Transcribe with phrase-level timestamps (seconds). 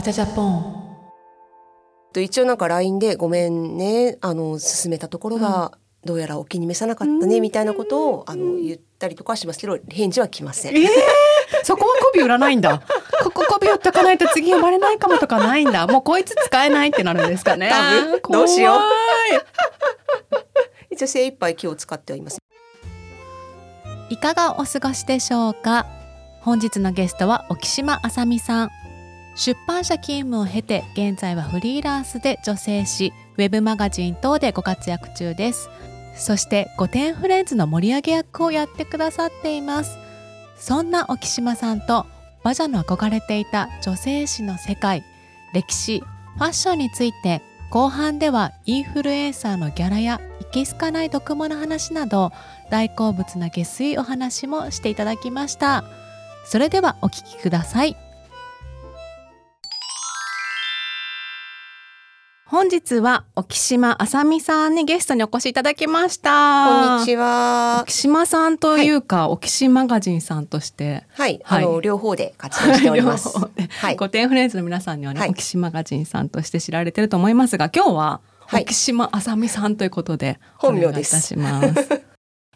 [0.00, 0.96] バチャジャポン。
[2.14, 5.72] と一応なんか LINE でごめんねあの進めたところが
[6.06, 10.74] どうやらお気に召さなかったねみたいなことをあの言ったりとかしますけど返事は来ません。
[10.74, 10.88] えー、
[11.64, 12.80] そこは媚び売らないんだ。
[13.22, 15.86] ここ媚び売っとかないと次呼ばれないかもとかないんだ。
[15.86, 17.68] もうこいつ使えないってなるんですかね。
[17.68, 18.38] 多分。
[18.38, 18.80] どうしよう。
[20.88, 22.38] 一応精一杯気を使っております。
[24.08, 25.84] いかがお過ごしでしょうか。
[26.40, 28.70] 本日のゲストは沖島あさみさん
[29.36, 35.70] 出版社勤務を経て現在はフリーランスで女性誌ウェブマガジン等でご活躍中です。
[36.14, 39.96] そして御殿フレンズの盛り上げ役をやってくださっています。
[40.56, 42.06] そんな沖島さんと
[42.42, 45.04] 馬車の憧れていた女性誌の世界
[45.54, 52.32] 歴史ファッションについて後半ではインフルエンサーのギャラやいけすかない毒物話など
[52.70, 55.84] 大好物な下水お話もしていただきました。
[56.44, 58.09] それではお聞きください。
[62.50, 66.66] 本日は沖島あさみさんにゲストにお越しいただきました。
[66.66, 67.82] こんにちは。
[67.82, 73.38] 沖島さんというか、はい、沖島マガジンさんとしてはい、はい、あの両方で活動しております。
[73.38, 78.20] はい、御殿フレンズの皆さんにはね、はい、沖島マガジンさんとして知られてると思いますが、今日は
[78.52, 81.36] 沖島あさみさんということで本名です。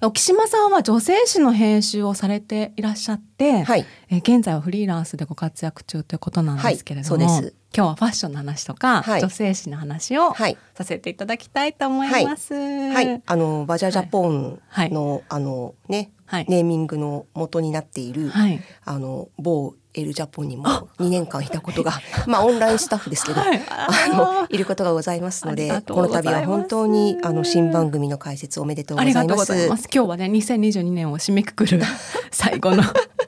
[0.05, 10.35] 沖島さんは女性誌の編集をされていらっしゃって、はい、え現在はフリーランスでご活躍中ということなんですけれども、はい、今日はファッションの話とか、はい、女性誌の話を
[10.75, 12.55] させていただきたいと思います。
[12.55, 14.61] はい、あのバジャジャポン
[14.91, 16.11] の、あのね、
[16.49, 18.31] ネーミングの元になっている、
[18.85, 20.65] あの某エルジャポンにも
[20.99, 21.93] 2年間いたことが
[22.27, 29.89] まあオンラインスタッフですけど、はい、あのいることがございますのでこの度は本当にあの新番組の解説おめでとうございます。
[29.93, 31.83] 今日はね2022年を締めくくる
[32.31, 32.83] 最後の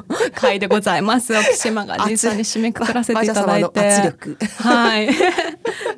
[0.35, 1.35] 回でございます。
[1.35, 3.81] 沖島が実際に締めくくらせていただいて。
[3.81, 4.39] 圧力。
[4.63, 5.09] はい。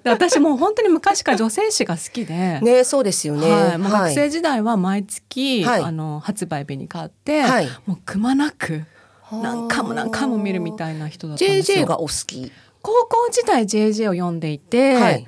[0.05, 2.61] 私も本当に昔から女性誌が好きで。
[2.61, 3.79] ねそうですよね、はい。
[3.79, 8.85] まあ、学生時代は毎月、はい、あの発売日に買って、はい、もうくまなく
[9.33, 11.85] 何回も何回も見るみたいな人だったんですよ。
[11.85, 12.53] JJ がお好き。
[12.83, 15.27] 高校時代 JJ を読んでいて、はい、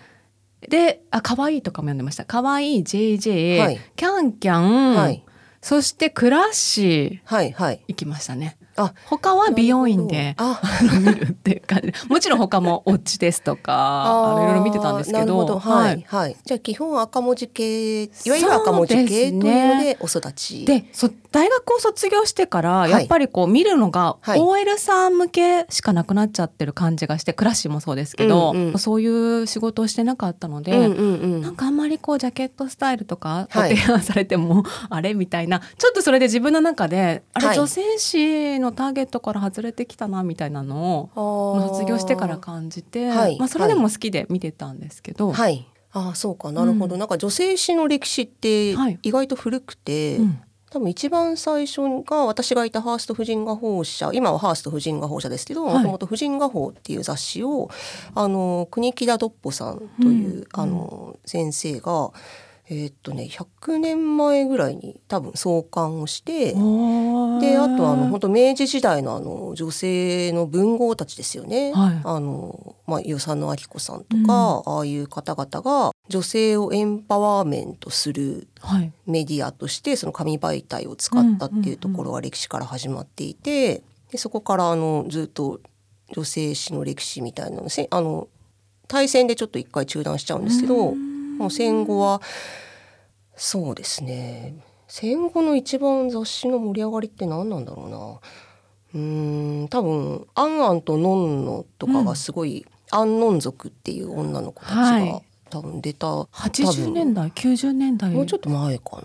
[0.68, 2.24] であ可愛いとかも読んでました。
[2.24, 5.24] 可愛い JJ、はい、キャンキャン、はい、
[5.60, 8.56] そしてクラッシー、はいはい、行きましたね。
[8.76, 10.60] あ他は美容院であ。
[11.00, 11.92] 見るっていう感じ。
[12.08, 20.64] もちろん他もオッチですとかいろいろ見てたんですけどはい、はい、じゃあ基本赤文字系いわゆる赤文字系というのでお育ち。
[20.64, 29.06] でそ大学を卒業してからやっぱりこう見るのが OL さん向けしかなくなっちゃってる感じがしてクラッシュもそうですけど、うんうん、そうい
[29.42, 35.14] う仕事をしてなかったので、うんうんうん、なんかあんまりこうジャケットスタイルとかご提案されても、はい、あれ？
[35.14, 35.60] みたいな。
[35.60, 45.32] ちょっとそれで自分の中であれ、女性誌のターゲットから外れてきたなみたいなのを卒業してから感じて、はい、まあ、それでも好きで見てたんですけど。
[45.32, 45.66] はい。
[45.92, 46.52] ああそうか。
[46.52, 48.70] なるほど、うん、なんか女性誌の歴史って
[49.02, 57.70] 意外と古くて、うん多分一番最初が私がいたハースト婦人画報社今はハースト婦人画報社ですけどもともと婦人画報っていう雑誌を
[58.14, 62.12] あの国木田ドッポさんという、うん、あの先生が
[62.72, 66.54] えー、っとね100年前ぐらいに多分創刊をして
[67.38, 78.48] であとあの本当明治時代のあの女性の文豪たちですよね、はい、あのまあ、与謝野明子さんとか、うん、ああいう方々が女性をエンパワーメントする
[79.06, 85.60] メディアとしてその紙媒体を使ったっていうところが歴史から始まっていてでそこからあのずっと
[86.12, 88.28] 女性史の歴史みたいなのあの
[88.88, 90.90] 大戦でちょっと一回中断しちゃうんですけど。
[90.90, 91.10] うん。
[91.40, 92.20] もう戦後は
[93.34, 94.54] そうですね
[94.90, 98.20] 戦後の一番雑誌の盛り上がりって何なんだろうな。
[98.92, 108.10] うん多分「アンアンとノンノ」とかがすごい、うん、アンノン族っていう女の子たちが多分出た80年代90年代。
[108.10, 109.02] もうちょっと前かな。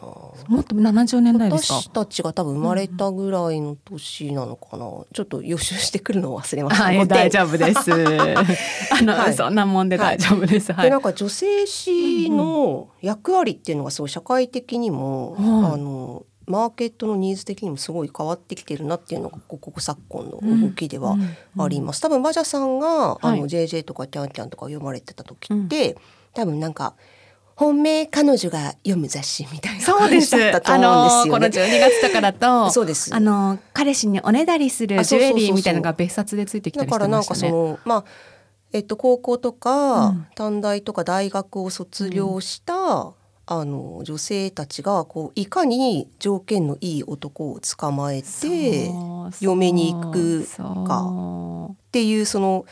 [0.48, 1.76] もっと70年代ですか？
[1.76, 7.92] 私たちが多分生まれたぐらいの年なのかな、うん、ちょっと予習してくるのを忘れました、 はい、大丈夫です。
[8.94, 21.18] あの、はい、そんなもんで大丈夫です、はい、でなんか女性誌の役割っていうのがすごい社会的にも、うん、あのマーケットのニーズ的にもすごい変わってきてるなっていうのがここ昨今の動きでは
[21.58, 22.06] あります。
[22.06, 25.98] うんうん、多分バジャさんが、あの JJ とかキャンキャンとか読まれてた時って、
[26.36, 26.96] 多分なんか
[27.56, 30.36] 本命彼女が読む雑誌みたいなそうです。
[30.36, 33.16] あのこの12月とかだと、そうです。
[33.16, 37.50] あの彼氏におねだりするジュエリーみたいなのが別冊でついてきたりしてましたね。
[37.50, 38.06] だからなんかそのまあ
[38.74, 43.14] えっと高校とか、うん、短大とか大学を卒業した、うん、
[43.46, 48.92] あの女性たちがこういかに条件のいい男を捕まえて
[49.40, 50.46] 嫁に行く
[50.86, 52.66] かっていうその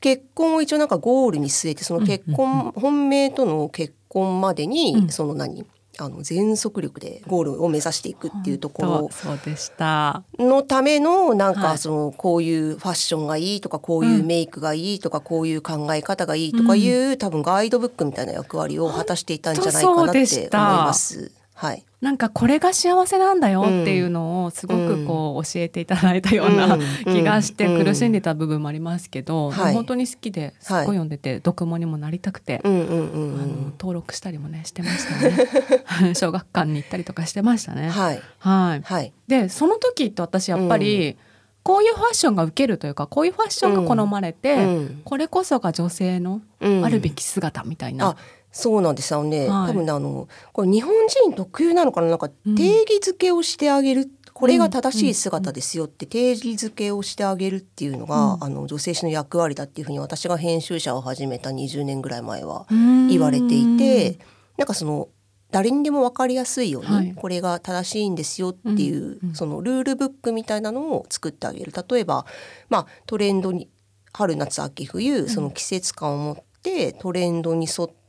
[0.00, 5.66] 結婚を一応なんかゴールに据えてその結婚、本命との結婚までに、その何
[5.98, 10.22] あの全速力でゴールを目指していくっていうところそうでした。
[10.38, 21.32] のためのなんかそのこういうファッションがいいとかこういうメイクがいいとかこういう考え方がいいとかいう多分ガイドブックみたいな役割を果たしていたんじゃないかなって思います。
[21.56, 36.12] はい、なんかこれが幸せなんだよっていうのをすごくこう教えていただいたような 気がして苦しんでた部分もありますけど、本当に好きですっごい読んでて読モにもなりたくて、あの登録したりもねしてましたね。
[36.14, 37.88] 小学館に行ったりとかしてましたね。
[37.88, 38.82] はい、はい。
[38.84, 41.16] はい、でその時って私やっぱり、
[41.62, 44.58] こういうファッションが受けるというかこういうファッションが好まれて、
[45.04, 48.16] これこそが女性のあるべき姿みたいな、
[48.56, 52.08] そうなんですよね、はい、多分ねあのこれ日本人特有なのかな？
[52.08, 62.64] なんか定義づけをしてあげる、うん、これが正しい姿ですよって定義づけをしてあげるっていうのが、うん、あの女性誌の役割だっていうふうに私が編集者を始めた20年ぐらい前は
[63.10, 64.18] 言われていて、ん
[64.56, 65.08] なんかその
[65.50, 71.72] 誰にでも分かりやすいように、これが正しいんですよっていう、そのルールブックみたいなのを作ってあげる。
[71.88, 72.24] 例えば、
[72.70, 73.68] まあ、トレンドに
[74.14, 78.05] 春夏秋冬その季節感を持ってトレンドに沿ってた、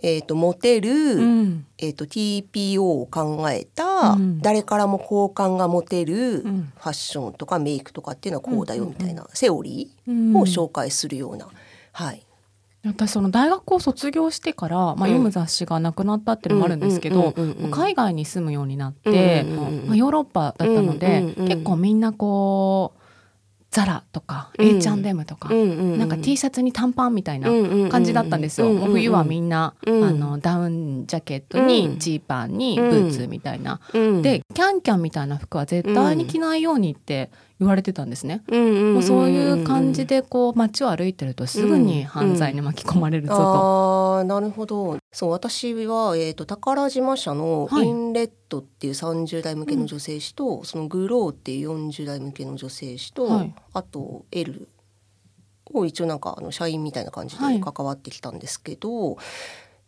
[0.00, 11.48] えーと、モテる、うん、えーと、TPO を考えた、うん、誰からも好感が持てるファッションとかメイクとかっていうのはこうだよみたいな、セオリーを紹介するような。
[11.92, 12.24] はい。
[12.84, 17.34] 私その大学を卒業してから、まあ、読む雑誌がなくなったっていうのもあるんですけど
[17.72, 22.97] 海外に住むようになって、まあ、ヨーロッパだったので、結構みんなこう
[23.70, 27.50] ザラとか、うん、H&M とか、うんうんうん、なんか T シャツに短パンみたいな
[27.90, 28.68] 感じだったんですよ。
[28.68, 37.30] うんうんうん、冬はみんな、うん、あのダウンジャケットにジーパンにブーツみたいな、でキャンキャンみたいな服は絶対に着ないようにって
[37.60, 38.42] 言われてたんですね。
[38.48, 43.40] もうそういう感じでこう街を歩いてるとすぐに犯罪に巻き込まれるぞと。
[43.40, 43.46] うん。
[43.46, 43.50] うん、
[44.20, 44.96] あなるほど。
[45.12, 54.68] そう私はえっ、ー、と宝島社のインレットっていう30代向けの女性誌と、はい、そのグローっていう40代向けの女性誌と、はい、あと L
[55.72, 59.24] を一応なんかあの社員みたいな感じで関わってきたんですけど、はい、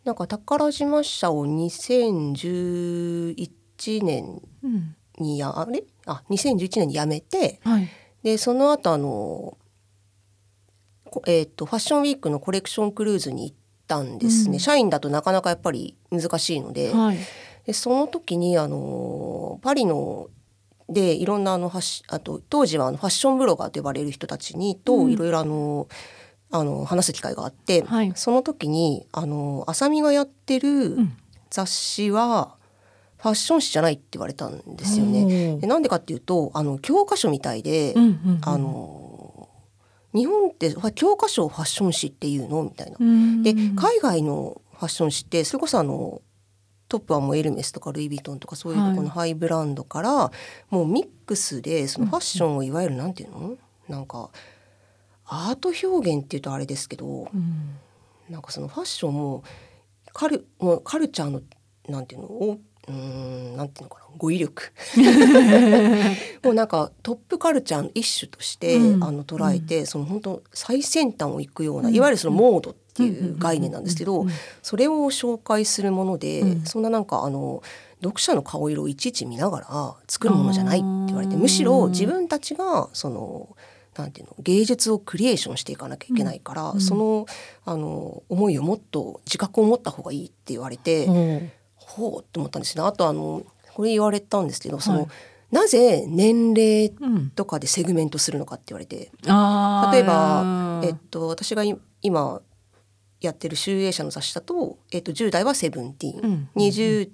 [0.04, 3.46] なんか宝島社を2011
[4.02, 4.42] 年
[5.18, 5.84] にや、あれ？
[6.06, 7.88] あ2011年に辞めて、はい、
[8.22, 9.56] でその後あの
[11.26, 13.56] えーと、ファッションウィークのコレクションクルーズに行っ
[13.88, 16.92] たんですね、うん、社員だとなかなかやっぱり難しいので。
[16.92, 17.18] はい、
[17.66, 20.28] でその時にあのパリの
[20.88, 21.70] でいろんなあの
[22.08, 25.88] あと当時はあのファッションブロガーと呼ばれる人たちにといろいろあの、
[26.50, 30.96] うん、あの話す機会があって、はい、その時にあの浅見がやってる
[31.50, 32.56] 雑誌は、
[33.22, 35.58] ファッション誌じゃないって言われたんですよね。
[35.58, 37.94] でなんでかっていうとあの教科書みたいで、
[38.42, 39.48] あの
[40.14, 42.96] 日本って教科書をファッション誌っていうのみたいな。
[43.42, 46.22] で海外のファッション誌ってそれこそあの
[46.88, 50.32] トップはもうエルメスとかルイ・ヴィトンとかそういうとこのハイブランドから、は
[50.72, 53.56] い、もうミックスでそのファッションをいわゆるなんていうの？
[53.88, 54.30] なんか
[55.26, 57.76] アート表現っていうとあれですけど、うん、
[58.28, 59.44] なんかそのファッションも
[60.12, 61.42] カルもうカルチャーの
[61.90, 62.58] なんていうの？
[62.88, 64.06] うんなんていうのかな？
[64.16, 64.72] 語彙力。
[66.42, 74.26] もうなんかトップカルチャーの一種として、うん、あの捉えて、うん、その本当最先端をいくような、うん、いわゆるそのモードっていう概念なんですけど、
[74.62, 77.62] それを紹介するもので、そんななんかあの
[78.02, 83.56] 読者の顔色をいちいち見ながら作るものじゃないって言われてむしろ自分たちがその
[83.96, 84.34] なんていうの？
[84.40, 87.26] 芸術をクリエーションしていかなきゃいけないから、その
[87.64, 91.52] あの思いをもっと自覚を持った方がいいって言われて。
[91.90, 92.84] ほうって思ったんですね。
[92.84, 93.44] あとあの
[93.74, 95.08] これ言われたんですけどその、はい、
[95.50, 96.92] なぜ年齢
[97.34, 99.02] とかでセグメントするのかって言われて、うん、
[99.92, 101.62] 例えば、えっと、私が
[102.02, 102.40] 今
[103.20, 107.10] やってる集英社の雑誌だと、えっと、10代は Seventeen、20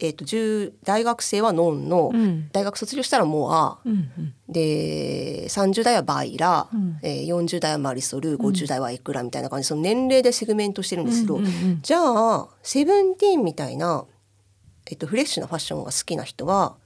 [0.00, 8.36] えーと、と大学生は non-no、うん、大学卒業したら MORE、うんうん、で30代は BAILA、うん、えー、40代は Marisol。
[8.36, 9.68] 50代は éclat みたいな感じ。
[9.68, 14.04] その年齢でセグメントしてるんですけど、うんうんうん、じゃあ Seventeen みたいな
[14.90, 16.76] えっと、フレッシュなファッションが好きな人は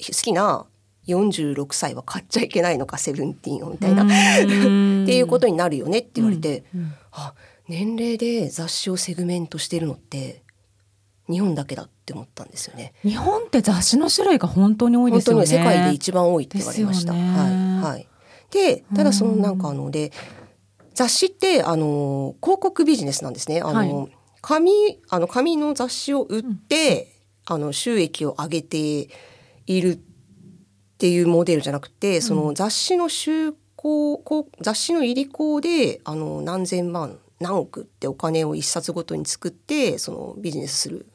[0.00, 0.66] 好きな
[1.06, 7.34] 46歳は買っちゃいけないのかセブンティーンをみたいなっていうことになるよねって言われて、うんうん、あ
[7.68, 10.42] 年齢で雑誌をセグメントしてるのって
[11.28, 12.94] 日本だけだって思ったんですよね。
[13.02, 15.44] 日本って雑誌の種類が本当に多いですよね。
[15.44, 17.12] 世界で一番多いって言われました。
[17.12, 17.22] はい
[17.82, 18.08] はい。
[18.50, 20.10] でただそのなんかあので
[20.94, 23.60] 雑誌ってあの広告ビジネスなんですね。
[23.60, 24.72] あの、はい、紙
[25.10, 27.17] あの紙の雑誌を売って、
[27.50, 29.08] あの収益を上げて
[29.66, 29.98] いるっ
[30.98, 34.22] ていうモデルじゃなくて、その雑誌の週こう
[34.62, 41.06] 雑誌の入り口であの何千万何億ってお金を一冊ごとに作ってそのビジネスする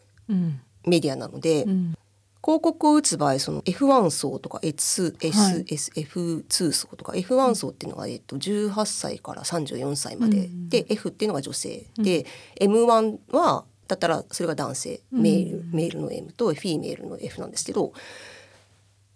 [0.85, 1.95] メディアなので、うん、
[2.41, 12.25] 広告を打つ場合その F1 層とか SSF2 層とか F1 層っていうのが、えっと、18歳から34歳まで、うん、で F っていうのが女性、うん、で
[12.61, 17.91] M1 はだったらそれが男性メール、メールの M とフィーメールの F なんですけどっ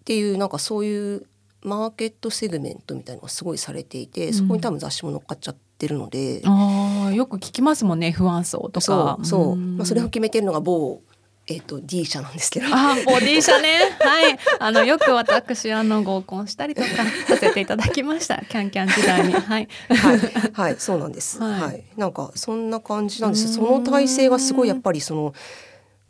[0.06, 1.26] ていうなんかそういう
[1.64, 8.82] マーケットセグメントみたいのがすごいされていてそこに多分雑誌も乗っかっちゃってるので、うん、あよく聞きますもんね不安層とか。
[8.82, 11.02] そうそう、まあ、それを決めてるのが某
[11.48, 12.68] えっ、ー、と D 社なんですけど。
[12.70, 13.98] あ、ボディ社ね。
[14.00, 14.38] はい。
[14.60, 16.88] あのよく私あの合コンしたりとか
[17.28, 18.38] させていただきました。
[18.50, 19.34] キャンキャン時代に。
[19.34, 19.68] はい。
[19.90, 20.20] はい、
[20.54, 21.40] はい、そうなんです。
[21.40, 21.84] はい、はい。
[21.96, 23.54] なんかそんな感じなんです。
[23.54, 25.34] その体制がすごいやっぱりその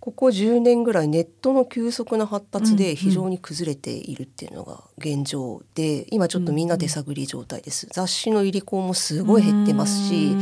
[0.08, 10.34] ここ10年ぐらいネットの急速な発達で非常に崩れているっていうのが現状で今ちょっとみんな手探り状態です、雑誌の入り口もすごい減ってますし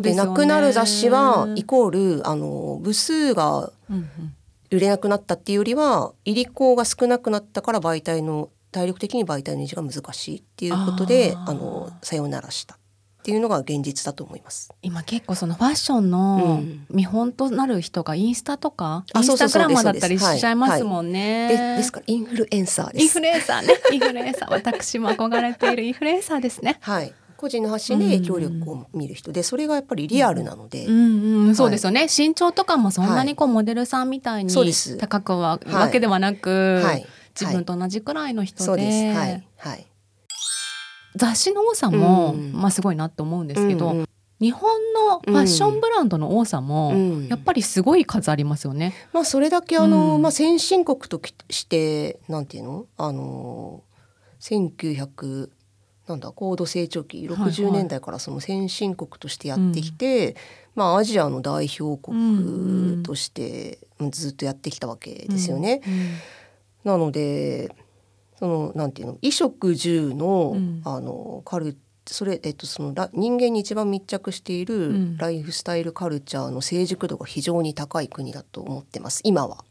[0.00, 1.90] で、ね、なくなる雑誌はイコー
[2.20, 3.70] ルあの部数が
[4.70, 12.76] 売れなくなったっていうよりは入り口が少なくなったから媒体の体力的に媒体の維持が難しいっていうことであのさようならした
[13.20, 14.72] っていうのが現実だと思います。
[14.80, 23.02] 今結構そのファッションの見本となる人がインスタとか、うん、インスタグラマーだったりしちゃいますもんね、はいはい、でですからインフルエンサーです。
[23.02, 23.74] インフルエンサーね。
[23.92, 24.52] インフルエンサー。
[24.52, 26.78] 私も憧れているインフルエンサーですね。
[26.80, 29.32] はい個人の発信で影響力を見る人。
[29.32, 34.52] で、それがやっぱりリアルなので、うんうん、そうですよね、身長とかもそんなにこうモデルさんみたいに
[34.98, 36.82] 高くはわけではなく、
[37.40, 39.86] 自分と同じくらいの人で、はい、はい。
[41.16, 44.04] 雑誌の多さも、まあ、すごいなって思うんですけど、
[44.38, 46.94] 日本のファッションブランドの多さも
[47.30, 48.94] やっぱりすごい数ありますよね。
[49.12, 52.86] うん、まあそれだけあの、うん、まあ先進国としてなんていうの？
[52.98, 53.82] あの
[54.40, 55.48] 1900
[56.10, 60.34] なんだ高度成長期60年代からその先進国としてやってきて、はいはい、
[60.74, 63.78] まあアジアの代表国として
[64.10, 65.82] ずっとやってきたわけですよね。
[65.86, 66.10] うんうん、
[66.84, 67.74] なので
[68.40, 71.76] そのなんていうの衣食住の,、あのカル
[72.06, 79.64] それ、えっと、その人間に一番密着しているライフスタイルカルチャーの成熟度が非常に高い国だと思ってます今は。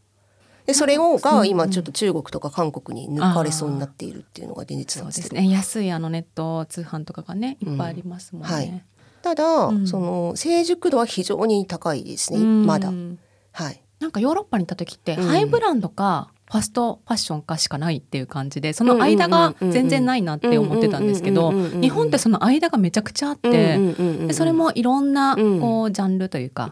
[0.70, 8.48] でそれをが今ちょっと中国とか韓国に抜かれそうになっているっていうのが現実なんですけど、ね、安いあのネット通販とかがねいっぱいありますもんね。
[8.50, 8.84] うんはい、
[9.24, 12.92] ただ、うん、その成熟度は非常に高いですね、まだ。
[13.52, 13.82] はい。
[14.00, 23.78] なんかヨーロッパに行った時って、ハイブランドかファストファッションかしかないっていう感じでその間が全然ないなって思ってたんですけど日本ってその間がめちゃくちゃあって
[24.28, 26.70] でそれもいろんなこうジャンルというか。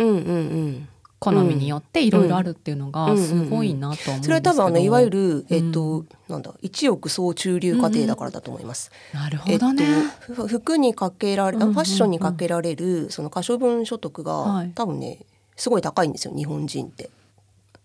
[1.20, 8.92] 好みによっていろいろあるっていうのがすごいなと思うんそれは多分あのいわゆる、えっとなんだ一億総中流家庭だからだと思います。
[9.14, 9.86] なるほどね、
[10.30, 15.20] えっと、服にかけられ、ファッションにかけられるその可処分所得が、多分ね
[15.56, 17.10] すごい高いんですよ日本人って。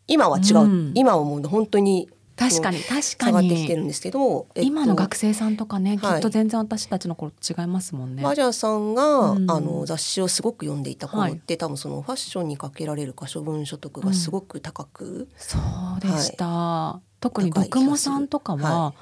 [0.08, 3.02] 今は違う、うん、今はもう本当に確かに確かに。
[3.02, 8.22] 下がってきてるんですけど、えっと、今の学生さんとかね、はい、きっと全然私たちの頃と違いますもんね。
[8.22, 15.58] マジャさんが、うん、あの雑誌をすごく読んでいた頃って、はい、多分そのファッションにかけられる可処分所得がすごく高く、うん、そ
[15.98, 18.94] うでした、はい、特に読モさんとかは、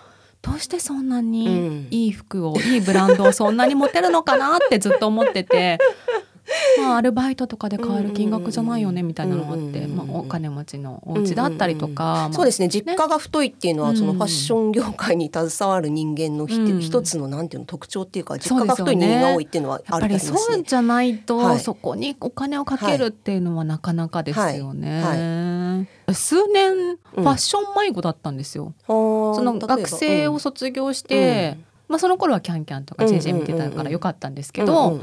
[0.42, 5.78] どうしてそんなにいい服を、うん、いいブランドをそんなに持てるのかなってずっと思ってて
[6.78, 20.38] まあ、アルバイトとかで買える金額じゃないよねみたいなのがあって、まあ、お金持ちのお家だったりとか、そうですね実家が太いっていうのは、そのファッション業界に携わる人間の一つのなんていうの特徴っていうか実家が太い人間が多いっていうのはあるりますね。
[20.38, 25.86] そうじゃないと、そこにお金をかけるっていうのはなかなかですよね。
[26.12, 28.74] 数年ファッション迷子だったんですよ。
[28.86, 31.56] その学生を卒業して、
[31.90, 35.00] まあ、その頃はキャンキャンとか JJ 見てたからよかったんですけど、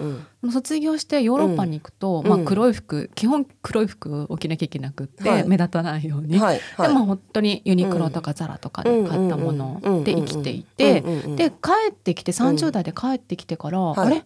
[0.50, 14.24] 卒業してヨーロッパに行くと、まあ、黒い服基本黒い服を着なきゃいけなくって、目立たないように、はいでも本当にユニクロとかザラとかで買ったもので生きていて、で帰ってきて30代で帰ってきてから、あれ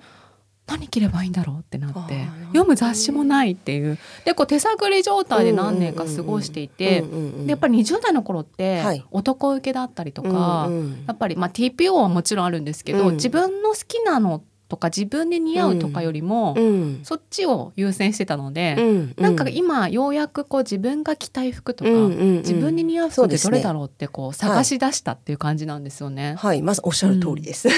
[0.71, 3.97] 何着ればいいんだろうってなって読む雑誌もないっていう。
[4.25, 7.07] でこう手探り状態で何年か過ごしていてで
[7.47, 10.69] やっぱり20代の頃って男受けだったりとか、
[11.07, 16.55] やっぱりまあ TPO はもちろんあるんですけど、自分の好きなのとか自分に似合うとかよりも、
[17.03, 18.77] そっちを優先してたので、
[19.17, 26.35] なんか今ようやくこう自分が着たい服とか、自分に似合う服ってどれだろうってこう探し出したっていう感じなんですよね。
[26.37, 27.67] はい、まずおっしゃる通りです。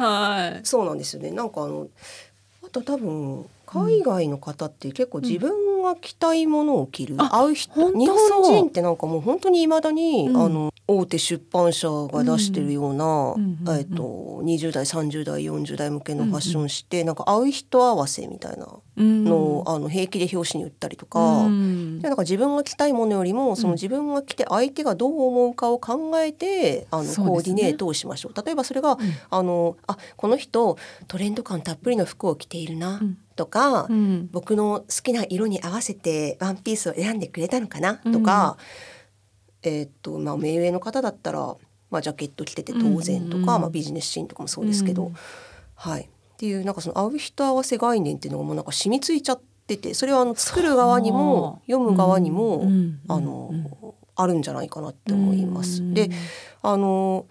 [0.00, 1.30] はい、そうなんですよね。
[1.30, 1.88] なんかあの
[2.64, 13.34] あと多分海外の方って結構自分が着たいものを着る、うん、会う人日本人ってなんかもう本当にいまだに、うん、あの大手出版社が出してるような、
[13.78, 18.66] えっと20代30代40代向けのファッション誌って、なんか会う人合わせみたいな
[18.96, 28.44] のを、あの平気で表紙に売ったりとか、でなんか自分が着たいものよりもその自分が着て相手がどう思うかを考えて、あのコーディネートをしましょう。
[28.44, 28.98] 例えばそれが、
[29.30, 33.00] あのあこの人トレンド感たっぷりの服を着ているな。
[33.36, 38.58] とか、うん、僕の好きな色に合わせてワンピースを選んでくれたのかなとか、
[39.62, 41.56] えー、っとまあ目上の方だったら、
[41.90, 43.40] まあ、ジャケット着てて当然とか、うん。
[43.40, 45.14] うん、まあ、ビジネスシーンとかもそうですけど、うん、
[45.74, 46.02] はい。
[46.02, 53.52] っていうなんかその会う人合わせ概念っていうのがもうなんか染みついちゃっててそれはあの作る側にも読む側にも、うん、あの、
[54.16, 55.92] あるんじゃないかなって思います。
[55.92, 56.10] で
[56.62, 57.26] あの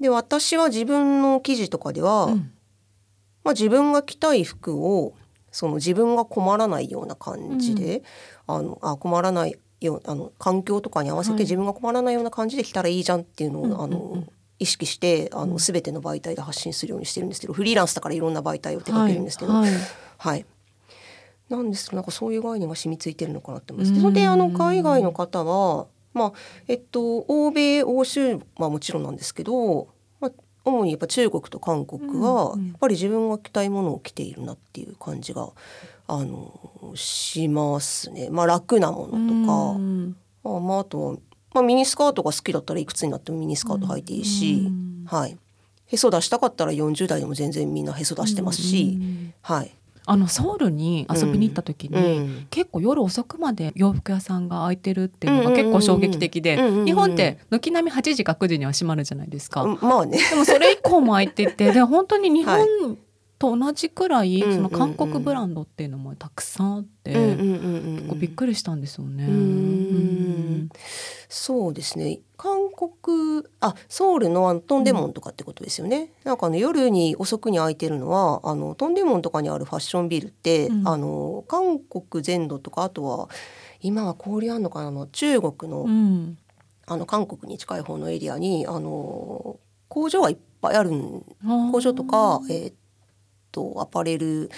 [0.00, 2.28] で私は自分の記事とかでは、
[3.44, 5.14] まあ、自分が着たい服を
[5.52, 8.02] その自分が困らないような感じで、
[8.46, 14.24] あのあ困らないよあの環境とかに合わせて自分が困らないような感じで来たらいいじゃんっていうのを、あの
[14.58, 19.72] 意識してあの全ての媒体で発信するようにしてるんですけどフリーランスだからいろんな媒体を手掛けるんですけど、はい、
[20.18, 20.44] はい、
[21.48, 24.00] なんですけどなんかそういう概念が染みついてるのかなって思います。
[24.00, 26.32] それであの海外の方はまあ
[26.68, 29.88] えっと欧米欧州はもちろんなんですけど、
[30.20, 30.32] まあ、
[30.64, 35.48] 主にやっぱ中国と韓国はやっぱり自分が着たいものを着ているなっていう感じが
[36.10, 38.28] あのしますね。
[38.30, 41.20] まあ、楽なものとか、まあ、まあ、あと
[41.52, 44.68] まあ、ミニスカートが好きだったらいくつになってもミニスカート履いていいし、
[45.06, 45.36] はい、
[45.86, 48.98] へそ出したかったら40代でも全然みんなへそ出してますし、
[49.42, 49.72] はい、
[50.06, 59.66] あのソウルに遊びに行った時に、うん、結構夜遅くまで洋服屋さんが開いてるっていうのが結構衝撃的で、日本って軒並み8時か9時には閉まるじゃないですか。
[59.66, 62.98] まあね、でもそれ以降も開いててで本当に日本
[63.40, 70.68] と同じくらい、その韓国ブランドっていうのもたくさんあって、結構びっくりしたんですよね。
[71.30, 72.20] そうですね。
[72.36, 83.30] 韓国あソウルのあのトンデモンとかってことですよね、なんかあの夜に遅くに開いてるのはあのトンデモンとかにあるファッションビルって、うん、あの韓国全土とかあとは
[83.80, 86.36] 今は交流あんのかなの中国の、うん、
[86.86, 90.90] あの韓国に近い方のエリアにあの工場がいっぱいある
[91.72, 92.72] 工場とか、えー、
[93.50, 94.50] とアパレル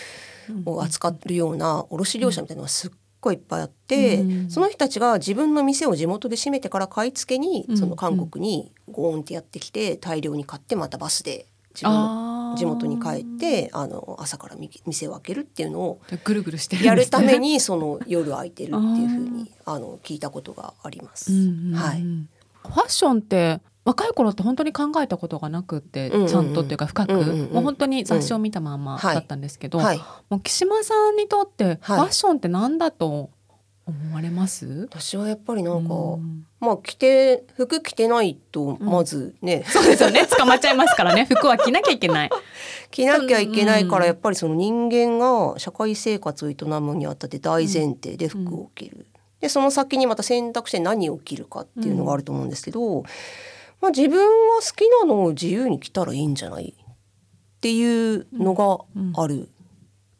[0.64, 21.32] を扱ってるような卸業者みたいなのがすっごいいっぱいあって、うん、その人たちが自分の店を地元で閉めてから買い付けにその韓国にゴーンってやってきて大量に買ってまたバスで自分の地元に帰ってあの朝から店を開けるっていうのをぐるぐるしてやるためにその夜空いてるっていうふうに あの聞いたことがあります。
[21.32, 22.02] はい。
[22.02, 29.98] ファッションって若い頃って本当に考えたことがなくて、うんうん、ちゃんとっていうか深く、うんうん、もう本当に雑誌を見たままだったんですけど、うんはい、
[30.30, 33.30] もう木島さんにとってファッションって何だと
[33.84, 40.24] 思われます、私はやっぱりなんか、うん、まあ着て服着てないとまずね、そうですよね。
[40.28, 41.26] 捕まっちゃいますからね。
[41.28, 42.30] 服は着なきゃいけない。
[42.92, 49.06] 着なきゃいけないからやっぱりその人間が社会生活を営むにあたって大前提で服を着る、
[49.40, 53.02] でその先にまた選択して何を着るかっていうのがあると思うんですけど、
[53.82, 56.74] まあ、自分が好きなのを自由に着たらいいんじゃない？
[56.78, 58.78] っていうのが
[59.22, 59.50] ある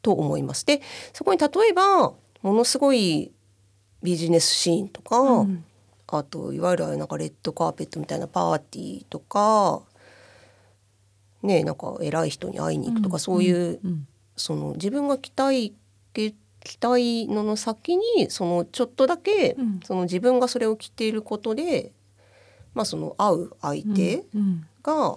[0.03, 0.67] と思います。
[0.67, 3.33] でそこに例えばものすごい
[4.03, 5.65] ビジネスシーンとか、うん、
[6.09, 9.83] あといわゆるなんかレッドカーペットみたいなパーティーとか
[11.43, 15.73] ねなんか偉い人に会いに行くとか、うん、そういう、うん、その自分が着たい
[16.13, 16.35] 着
[16.77, 21.93] たいのの先にそのちょっとだけ、その自分がそれを着ていることで
[22.75, 24.25] まあ、その会う相手
[24.83, 25.17] が、うん、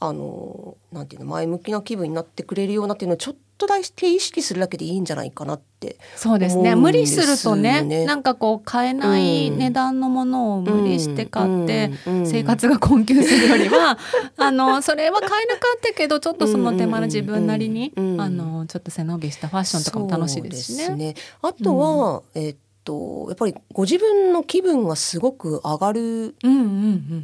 [0.00, 6.74] あのなんていうの前向きな気分になってくれるようなっていうのをちょっとだけ意識するだけでいいんじゃないかなってそうですね。
[6.74, 11.92] 無理するとねなんかこう買えない値段のものを無理して買って
[12.24, 13.98] 生活が困窮するよりは、
[14.36, 20.88] あのそれは買えなかったけどちょっとその手間の自分なりに、あのちょっと背伸びしたファッションとかも楽しいですしね。
[20.90, 21.14] ね。
[21.40, 22.56] あとは、えっ
[22.86, 26.34] とやっぱりご自分の気分がすごく上がる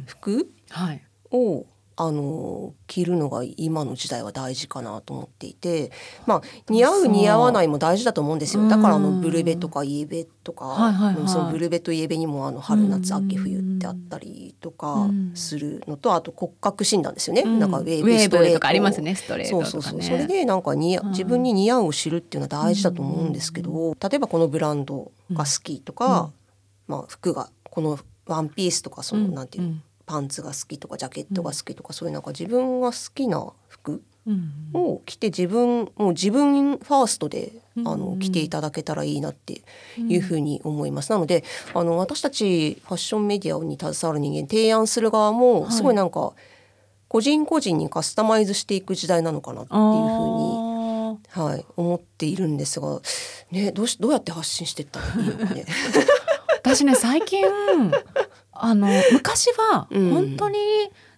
[0.05, 0.47] 服
[1.31, 5.91] をあの着るのが今の時代は大事かなと思っていて、
[6.25, 8.67] まあ、似合う似合わないも大事だと思うんですよ。
[8.67, 18.53] だからあのブルベとかイエベとか、はいはいはい、そのブルベとイエベにもあの春夏秋冬ってあったりとかするのとあと骨格診断ですよね、なんかウェーブストレート。
[18.55, 19.15] とかありますね。
[19.15, 20.01] ストレート、ね、そうそうそう。
[20.01, 26.31] それでなんか似自分に似合うを知るっていうのは大事だと思うんですけど、例えばこのブランドが好きとか、
[26.87, 34.01] まあ、服がこのワンピースとかその、なんていうのパンツが好きとかジャケットが好きとか、そういうなんか自分が好きな服
[34.73, 39.61] を着て自分もう自分ファーストであの着ていただけたらいいなって
[39.97, 41.11] いうふうに思います。
[41.11, 46.33] なのであの私たちファッションメディアに携わる人間提案する側もすごいなんか、
[47.07, 49.87] 個人個人にカスタマイズしていく時代なのかなっていうふう
[50.59, 50.73] に
[51.29, 53.01] はい、思っているんですが、
[53.51, 55.65] ね、どうしどうやって発信してったらいいのかね。
[56.63, 57.43] 私ね最近
[58.55, 60.57] あの昔は本当に、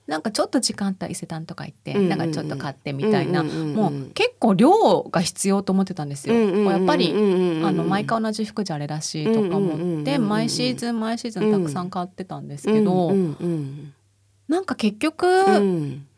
[0.07, 6.35] なんかちょっと時間帯伊勢丹とか行って、なんかちょっと買ってみたいな、もう結構量が必要と思ってたんですよ。
[6.35, 13.11] もうやっぱり、あの毎回同じ服じゃあれらしいとか思って、毎シーズン毎シーズンたくさん買ってたんですけど、
[14.47, 15.25] なんか結局、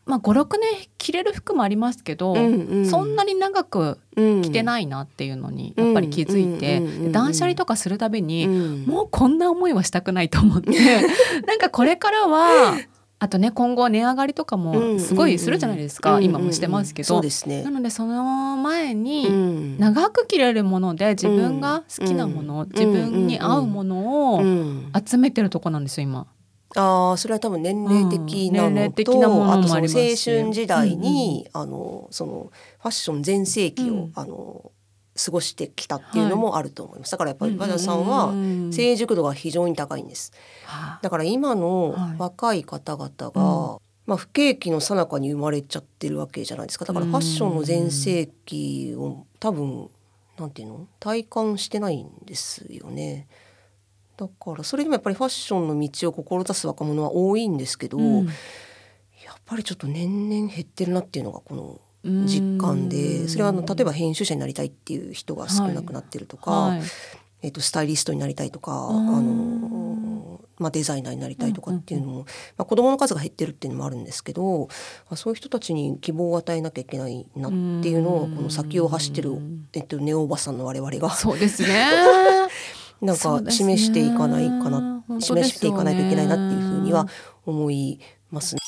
[0.08, 6.80] まあ、56年着れる服もありますけど、うんうん、そんなに長く着てないなっていうのにやっぱり気づいて、
[7.12, 10.70] 断捨離とかするたびに、うん、もうこんな思いはしたくないと思って
[11.46, 12.78] なんかこれからは
[13.18, 24.42] あとね今後値上がりとかもすごいするじゃないですか、今もしてますけど、ね、なのでその前に長く着れるもので自分が好きなもの、自分に合うものを
[25.06, 26.26] 集めてるとこなんですよ今。
[26.76, 34.70] ああそれは多分年齢的なのと、うん、のあとその青春時代に、うんうん、あのそのファッション全盛期を、うん、あの
[35.16, 38.32] 過ごしてきたっていうのもあると思います、はい、だからやっぱり和田さんは
[38.70, 40.32] 成熟度が非常に高いんです、
[41.02, 46.84] だから今の若い方々が、はい、まあ、不景気の最中に生まれちゃってるわけじゃないですか。
[46.84, 49.90] だからファッションの全盛期を多分
[50.38, 50.86] なんていうの？
[51.00, 53.26] 体感してないんですよね。
[54.18, 58.32] だからそれでもやっぱりファッションの道を志す若者は多いんですけど、うん、や
[59.32, 61.80] っぱりちょっと年々減ってるなっていうのがこの
[62.26, 66.78] 実感でそれはあの例えば編集者になりたいっていう人が少なくなってるとか、はい。
[66.78, 66.88] はい、
[67.42, 72.24] えー、とスタイリストになりたいとかあの、まあ、デザイナーになりたいとかっていうのも、うんうん、
[72.56, 74.68] まあ、子どもの数が減ってるっていうのもあるんですけど、ま
[75.10, 79.36] あ、そういう人たちに希望を与えなきゃいけないなっていうのをこの先を走ってる、
[79.74, 81.10] えっと、ネオおばさんの我々が。
[81.10, 81.86] そうですね
[83.00, 87.06] なんか示していかないかな、ね、示していかないといけないなっていうふうには
[87.46, 88.60] 思いますね。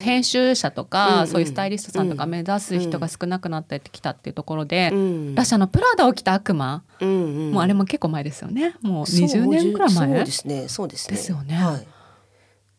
[0.00, 8.74] 編集者とか、うんうん、そういうスタイリストさんとか目指す人が少なくなってきたっていうところで、うん、ラシャのプラダを着た悪魔、うんうん、もうあれも結構前ですよね。
[8.82, 10.08] もう20年くらい前？
[10.08, 10.68] そうですね。
[10.68, 11.16] そうですね。
[11.16, 11.86] ですよね、はい、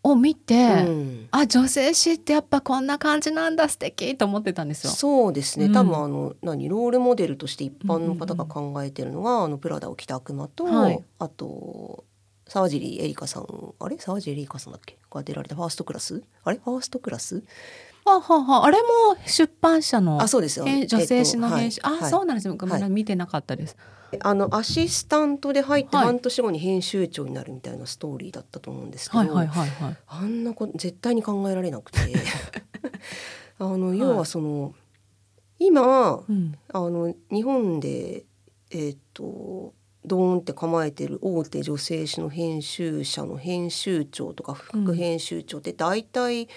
[0.07, 4.93] を見て、うん、あ女性誌ってやっぱこんな感じなんだ素敵と思ってたんですよ。
[4.93, 12.03] そうですね、多分あの何ロールモデルとして一般の方が考えてるのが、うんうん、あのプラダを着た悪魔と、はい、あと
[12.47, 13.45] 沢尻エリカさん。
[13.79, 13.97] あれ？
[13.97, 16.21] 沢尻エリカさんだっけが出られたファーストクラス？
[16.43, 16.59] あれ？
[16.63, 17.43] ファーストクラス？
[18.05, 18.69] はははあ。
[18.69, 22.47] れも出版社のあそうですよ、女性誌の編集、えっと、あ、はい、そうなんです。
[22.47, 23.75] よ、はい、見てなかったです。
[24.21, 31.99] あのアシスタントで入って半年後に編集長になるみたいなストーリーだったと思うんですけど、はいはいはいはい、あんなこと絶対に考えられなくて。
[33.58, 34.75] あの要はその、
[35.60, 38.25] 今、うん、あの日本で
[38.71, 39.73] えっ、ー、と
[40.06, 46.49] ドーンって構えてる大手女性誌の編集者の編集長とか副編集長って大体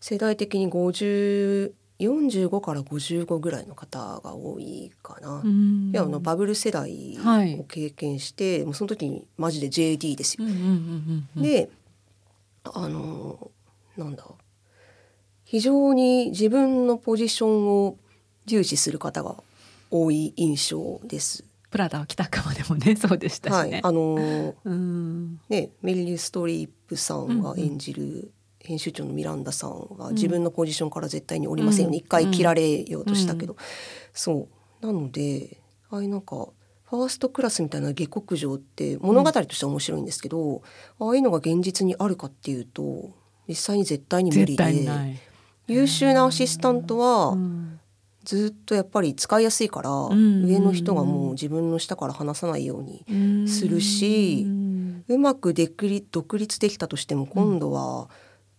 [0.00, 1.72] 世代的に50
[2.08, 5.42] 45から55ぐらいの方が多いかな。
[5.44, 7.18] いやあのバブル世代
[7.58, 10.46] を経験して、はい、もうその時にマジで JD ですよ。
[11.36, 11.70] で
[12.64, 13.50] あの
[13.96, 14.24] なんだ
[15.44, 17.98] 非常に自分のポジションを
[18.46, 19.36] 重視する方が
[19.90, 21.44] 多い印象です。
[21.70, 23.72] プラダを着たかまでもね そうでしたしね。
[23.72, 28.30] はい、あのー、ねメリル・ストリープさんが演じる
[28.64, 33.56] 編集長のミランダさんが自分のポジションから絶対に降りませんように一回切られようとしたけど、
[34.12, 34.48] そ
[34.82, 34.86] う。
[34.86, 35.58] なので
[35.90, 36.48] ああいうなんか
[36.84, 40.62] ファーストクラスみたいな下克上って物語としては面白いんですけど、
[40.98, 43.10] ああいうのが現実にあるかっていうと
[43.48, 45.18] 実際に絶対に無理で
[45.68, 47.36] 優秀なアシスタントは、
[48.24, 54.46] ずっとやっぱり使いやすいから、上の人がもう自分の下から離さないようにするし、
[55.08, 58.08] うまく独立できたとしても今度は、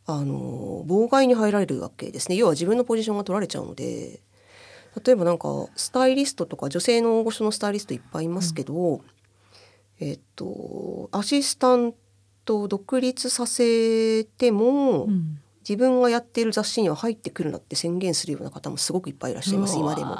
[0.06, 2.36] あの妨害に入られるわけですね。
[2.36, 4.22] 要は自分のポジションが取られちゃうので。
[5.04, 9.02] 例えばなんかスタイリストとか女性の大御所のスタイリストいっぱいいますけど、うん、
[10.00, 11.94] えっとアシスタン
[12.46, 20.16] トを独立させても、うん、自分がやっている雑誌には入ってくるなって宣言するような方もすごくいっぱいいらっしゃいます今でも。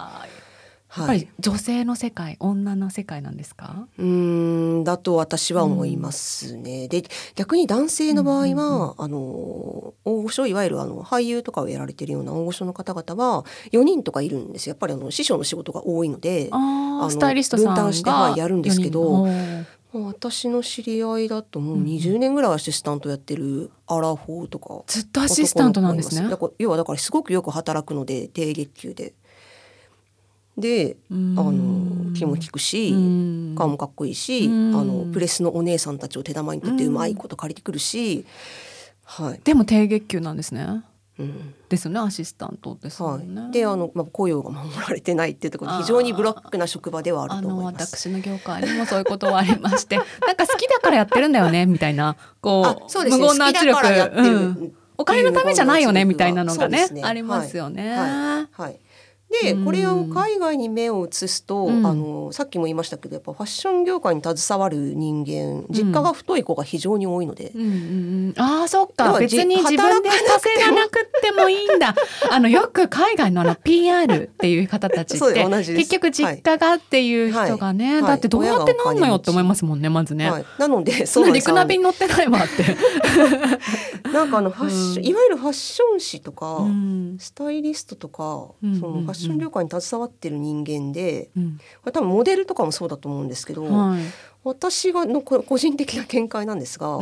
[0.98, 3.88] やっぱり女性の世界、女の世界なんですか？
[3.98, 6.84] うんだと私は思いますね。
[6.84, 7.04] うん、で
[7.36, 19.28] 逆に男性の場合は、あの大御所いわゆるあの俳優とかをやられてるような大御所の方々は4人とかいるんですやっぱりあの師匠の仕事が多いのであスタイリストさん分担して、はい、やるんですけど
[19.94, 26.28] 私の知り合いだともう20年ぐらいアシスタントやってるアラフォーとか、ずっとアシスタントなんですね。
[26.58, 29.14] 要はだからすごくよく働くので低月給で
[30.58, 32.92] であの気も利くし
[33.56, 38.26] 顔もかっこいいしあのプレスのお姉さんたちを手玉に取ってうまいこと借りてくるし、
[39.04, 40.84] はい、でも低月給なんですね。
[41.20, 43.42] うん、ですねアシスタントですもね。
[43.42, 47.96] はい、であの、まあ、雇用が守られてないっていうところ非常にブラックな職場ではあると思います。
[47.96, 52.16] 私の業界にもそういうことはありましてなんか好きだからやってるんだよね みたいな。
[52.42, 57.90] こう、ね、無言の圧力、うん、お金のためじゃないよねみたいなのがね、ね、ありますよね。
[57.90, 58.48] はい、はい。
[58.52, 58.80] はい
[59.42, 69.18] でこれを海外に目を移すと、うん、あのさっきも言いましたけどやっぱファッション業界に携わる人間実家が太い子が非常に多いので、うんうんうん、ああそっか。
[69.20, 71.96] 別に自分で稼がなくてもいいんだ。
[72.30, 78.02] あの よく海外のあの PR っていう方たちって結局実家がっていう人がね、はい。
[78.02, 82.76] はい、だってどうやってなんのよって思いますもんねまずね、はい、なので その陸ナビに乗ってないわって。
[84.14, 86.68] なんかあのファッション、いわゆるファッション誌とか、
[87.18, 91.42] スタイリストとか、そのファッション業界に携わってる人間で、こ
[91.88, 93.66] れ多分モデルとかもそうだと思うんですけど、
[94.44, 97.00] 私がの個人的な見解なんですが、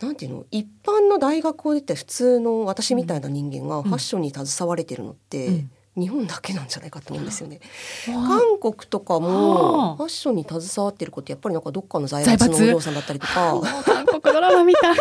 [0.00, 0.44] なんていうの？
[0.50, 5.64] 一般の大学を出て普通の私みたいな人間がファッションに携われてるのって、
[5.96, 7.60] 日本だけなんじゃないかと思うんですよね。
[8.06, 13.60] 韓国とかもファッションに携わってる子ってやっぱりなんかどっかの財閥のお嬢さんだったりとか。
[13.84, 14.96] 韓国ドラマみたい。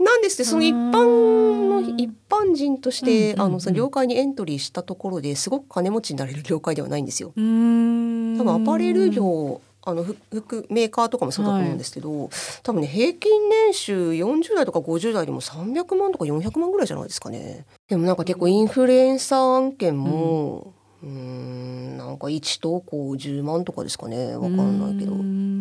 [0.00, 7.32] なんですってその一般の一般人として、あのその業界にエントリーしたところですごく金持ちになれる業界ではないんですよ。
[7.36, 12.28] 多分アパレル業あの服メーカーとかもそうだと思うんですけど、はい、
[12.62, 17.64] 多分ね平均年収40代とか50代でも300万とか400万ぐらいじゃないですかね。
[17.88, 24.34] でもなんか結構インフルエンサー案件も、うん、うんなんか1投稿10万とかですかね。
[24.34, 25.16] わかんないけど。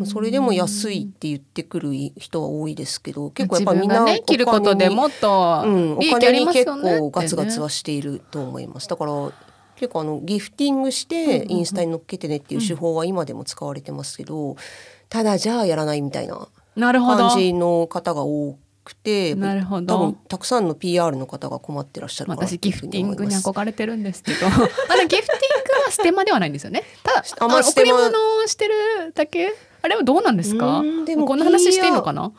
[0.05, 8.87] それでも安いって言ってくる人は多いですけど結構やっぱみんな、ね、切ることでもっと、うん、お金に結構ガツガツはしていると思います。
[8.87, 9.11] だから
[9.75, 14.55] 結構あのギフティングしてインスタに載っけてねっていう手法は今でも使われてますけど、
[15.07, 18.57] ただじゃあやらないみたいな感じの方が多
[18.89, 19.95] くてなるほど。
[19.95, 24.45] 多分たくさんの PR の方が困ってらっしゃる私ギフティングに憧れてるんですけど。
[24.47, 25.17] あのギフティング
[25.85, 26.83] はステマではないんですよね。
[27.03, 28.73] ただあ、まあ、贈り物をしてる
[29.13, 29.53] だけ？
[29.81, 30.83] あれはどうなんですか？
[31.05, 32.31] でもこんな話していいのかな？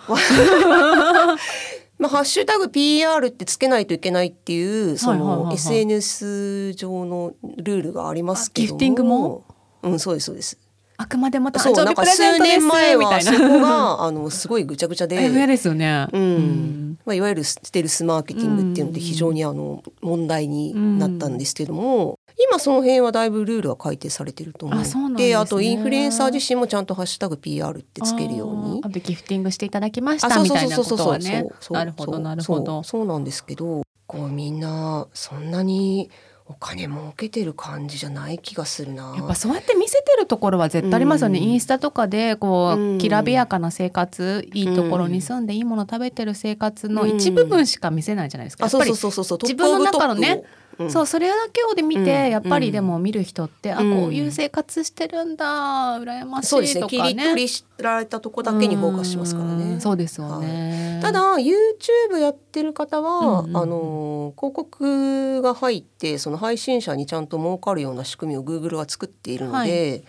[1.99, 9.45] まあ、ハッシュタグ PR ってつけないといけないっていうその SNS 上のルールがありますけども、ギフティングも？
[9.83, 10.59] うんそうですそうです
[11.01, 12.67] あくまでも誕生日プレゼントです
[12.99, 13.33] みたいな。
[13.33, 16.07] そこがあのすごいぐちゃぐちゃで、嫌ですよね。
[16.13, 16.99] うん。
[17.07, 24.79] まあいわゆるステルスマーケティングっていうので非常にあの問題になったんですけども、今その辺はだいぶルールは改定されてると思う。
[24.79, 28.81] あそうなんで、ね、あとインフルエンサー自身もちゃんとハッシュタグ PR ってつけるように。
[28.85, 31.47] あとギフティングしていただきましたみたいなことはね。
[31.71, 32.83] なるほどなるほど。
[32.83, 36.11] そうなんですけど、こうみんなそんなに。
[36.51, 39.15] お金儲けてる感じじゃない気がするな。
[39.17, 50.43] やっぱそうやって見せてるところは絶対ありますよね、うん、インスタとかでこう、うん、きらびやかな生活いいところに住んでいいもの食べてる生活の一部分しか見せないじゃないですか、やっぱり自分の中のね
[50.88, 56.57] そうそれだけをで見て、やっぱりでも見る人って、あこういう生活してるんだ羨ましいとかね。
[56.57, 56.87] そうですね。
[56.88, 57.49] 切り取り
[57.83, 59.81] られたとこだけにフォーカスしますからね。
[59.81, 69.57] そうですよね、はい、ただ YouTube やってる方は、うんうん、あの広告が入ってその配信者にちゃんと儲かるような仕組みを Google は作っているので。
[69.59, 70.05] はい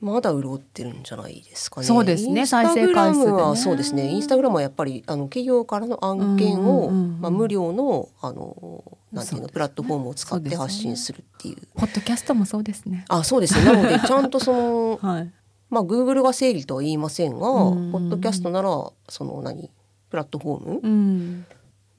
[0.00, 1.86] まだ潤ってるんじゃないですかね。
[1.86, 2.46] そうですね。
[2.46, 4.08] 再生回数、はそうですね。
[4.08, 11.56] インスタグラムはやっぱりあの企業からの案件を、まあ無料のあのなんていうのプラットフォームを使って発信するっていう。
[11.74, 13.06] ポッドキャストもそうですね。
[13.08, 13.64] あ、そうですね。
[13.64, 15.32] なのでちゃんとその、 はい、
[15.70, 19.70] まあグーグルが正義とは言いませんが、ポッドキャストならその何
[20.10, 20.80] プラットフォーム？
[20.82, 21.46] うん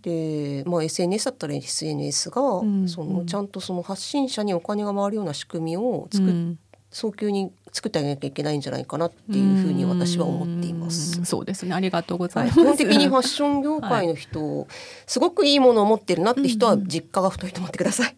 [0.02, 2.42] で、まあ、SNS だったら SNS が、
[2.88, 6.56] そのちゃんとその発信者にお金が回るような仕組みを作っ
[6.90, 11.22] 早急に作ってあげなきゃいけないんじゃないかなっていうふうに私は思っています。
[11.22, 11.74] うそうですね。
[11.74, 12.60] ありがとうございます。
[12.60, 14.68] 基本的にファッション業界の人、はい、
[15.06, 18.16] すごくいいものを持ってるなって人は実家が太いと思ってください。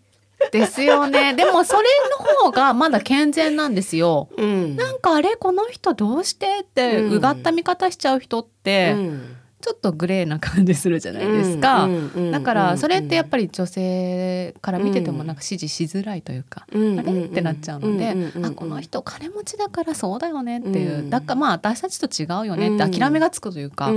[0.51, 1.33] ですよね。
[1.37, 1.83] でもそれ
[2.19, 4.29] の方がまだ健全なんですよ。
[4.37, 11.89] うん、なんかあれこの人どうしてってうがった見方しちゃう人って、うんちょっとグレーな感じするじゃないですか、
[12.31, 17.25] だからそれってやっぱり女性から見ててもなんか支持しづらいというか、あれ？
[17.25, 23.91] ってなっちゃうので、あこの人金持ちだからそうだよねっていう、だからまあ私たちと違うよねって諦めがつくというか、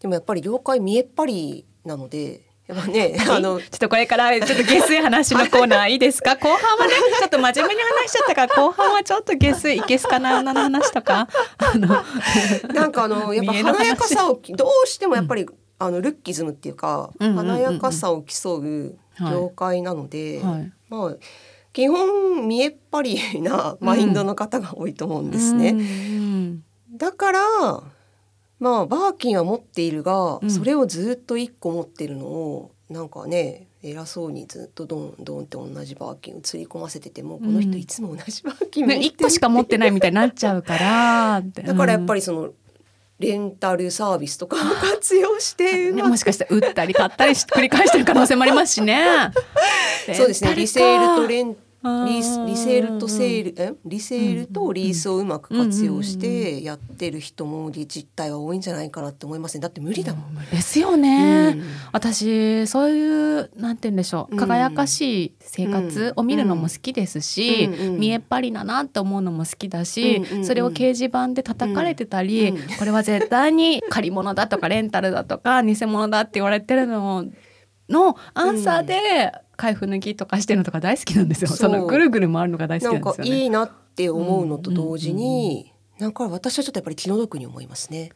[0.00, 6.36] でもやっぱり業界見えっ張りなのでやっぱね、あのちょっとこれからちょっと下水話のコーナーいいですか？
[6.36, 8.46] 後半はねちょっと真面目に話しちゃったか。
[8.46, 10.18] ら 後半はちょっと下水いけすか？
[10.18, 11.28] な女の話とか？
[11.56, 11.88] あの
[12.74, 20.52] なんかあのやっぱ華やかさをどうしてもやっぱり、うん、あのルッキズムっていうか、うんうんうんうん、華やかさを競う業界なので、はい。
[20.52, 21.14] はい、まあ
[21.72, 25.70] 基本見えっ張りなマインドの方が多いと思うんですね。
[25.70, 26.62] うんうん、
[26.98, 27.40] だから
[28.58, 42.50] まあバーキンは持っているが、うん、それをずっと1個持ってるのをなんかね偉そうにずっとドンドンって同じバーキンを釣り込ませてても、この人いつも同じバーキン持ってる、ね、1個しか持ってないみたいになっちゃうからだからやっぱりその
[43.20, 49.32] レンタルサービスとかを 活用して、ね、もしかして売ったり買ったり繰り返してる可能性もありますしね。
[50.14, 53.72] そうですねリセールとレンリリセールとセールえ？
[53.84, 64.36] リセールとリースをうまく活用してやってる人も実態は多いんじゃないかなって思いますねだって無理だもん、うん、ですよね、うん、私そういうなんて言うんでしょう。
[64.36, 77.24] 輝かしい生活を見るのも好きですし、うん、見えっ張りだなって思うのも好きだし、それを掲示板で叩かれてたり、これは絶対に借り物だとかレンタルだとか偽物だって言われてるの
[77.88, 81.48] のアンサーで、開封抜きとかしてるのとか大好きなんですよ。
[81.48, 88.10] そのぐるぐる回るのが大好きなんですよ、ね、いいなって思うのと同時に、なんか私はちょっとやっぱり気の毒に思いますね。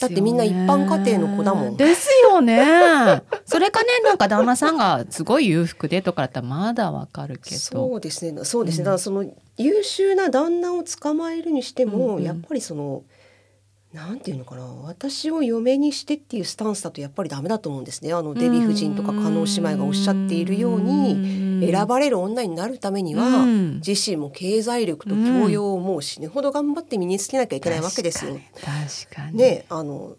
[0.00, 1.76] だってみんな一般家庭の子だもん。
[1.76, 3.22] ですよね。
[3.46, 7.56] それかねなんか旦那さんがすごい裕福でとかだったらまだわかるけど。
[7.60, 8.44] そうですね。
[8.44, 8.84] そうですね。
[8.84, 9.24] だからその
[9.58, 13.04] 優秀な旦那を捕まえるにしても、うんうん、やっぱりその。
[13.92, 14.62] なんていうのかな。
[14.62, 18.12] 私を嫁にしてっていうスタンスだとやっぱりダメだと思うんですね。
[18.12, 23.44] あのデヴィ夫人とか加納姉妹がおっしゃっているように選ばれる女になるためには
[23.84, 28.38] 自身も経済力と教養をもう死ぬほど頑張って身につけなきゃいけないわけですよ。
[28.54, 29.38] 確かに。
[29.38, 30.16] ねあの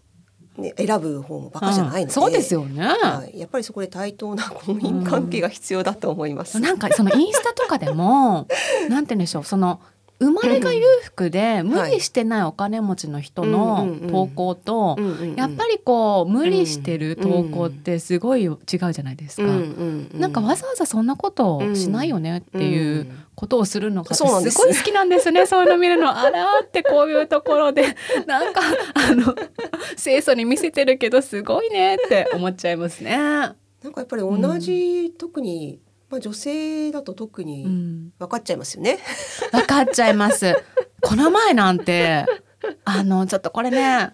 [0.58, 6.60] ね、選ぶ方もバカじゃないので、そうですよね、はい、やっぱりそこで対等な婚姻関係が必要だと思います。
[6.60, 8.48] なんかそのインスタとかでも
[8.90, 9.44] なんて言うんでしょう。
[9.46, 9.80] その
[10.22, 14.96] 生まれが裕福で無理してないお金持ちの人の投稿と
[15.36, 19.48] やっぱりこう無理してる投稿ってすごい違うじゃないですか。
[20.14, 24.24] なんかわざわざそんなことしないよねっていうことをするのがす。
[24.24, 25.46] ごい好きなんですね。
[25.48, 26.16] そういうの見るの。
[26.16, 27.96] あらってこういうところで。
[28.28, 28.62] なんか
[28.94, 29.36] あの
[29.98, 33.18] 清楚に見せてるけどすごいねって思っちゃいますね。
[33.18, 35.80] なんかやっぱり同じ、うん、特に
[36.12, 39.00] まあ、女性だと特に分かっちゃいますよね。
[39.54, 40.54] うん、分かっちゃいます。
[41.02, 42.26] この前なんて
[42.84, 44.12] あのちょっとこれね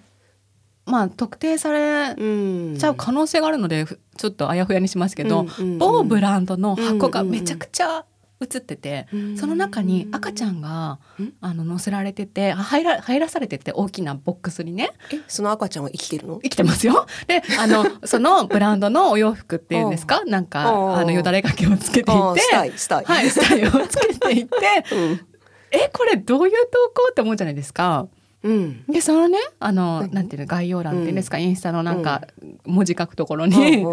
[0.86, 8.06] まあ特定されちゃう可能性があるので、ちょっとあやふやにしますけど、うんうんうん、某ブランドの箱がめちゃくちゃ
[8.40, 11.00] 映ってて、その中に赤ちゃんが
[11.42, 14.92] あの乗せられてて入ら入らされてて大きなボックスにね。
[15.12, 16.40] えその赤ちゃんは生きてるの？
[16.44, 17.08] 生きてますよ。
[17.28, 20.24] であの そのブランドのお洋服っていうんですか？
[20.26, 24.56] なんかあのよだれ掛けをつけていてスタイスタイはいスタイをつけていて、
[24.92, 25.22] うん、
[25.72, 28.08] えこれどういう投稿って思うじゃないですか。
[28.44, 32.22] うん、でそのねあの、なんていうの概要欄っていうんですか、インスタのなんか
[32.66, 33.84] 文字書くところに、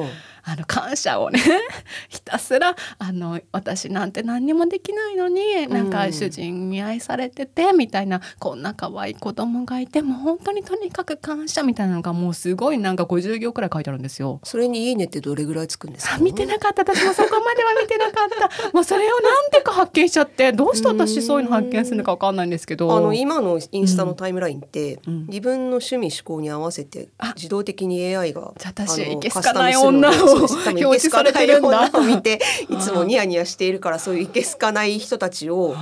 [0.47, 1.41] あの感謝をね
[2.09, 14.41] ひたすらあの私なんて何にもできないのになんか主人に愛されててみたいな、こんな可愛い子供がいても本当にとにかく感謝みたいなのがもうすごいなんか50行くらい書いてあるんですよ。
[14.45, 16.83] それにいいねってどれぐらいつくんですか見てなかった。
[16.83, 18.71] 私もそこまでは見てなかった。
[18.73, 22.95] もうそれをなんでか発見しちゃってどうして私そういうの発見するのか分かんないんですけど。
[22.95, 31.91] あの今のインスタのタイムラインって、うん、自分の趣味思考に合わせて自動的に AI が私いけすかない女を表示されてるんだ。
[31.93, 35.77] を見て いつもニヤニヤしているからそういういけすかない人たちを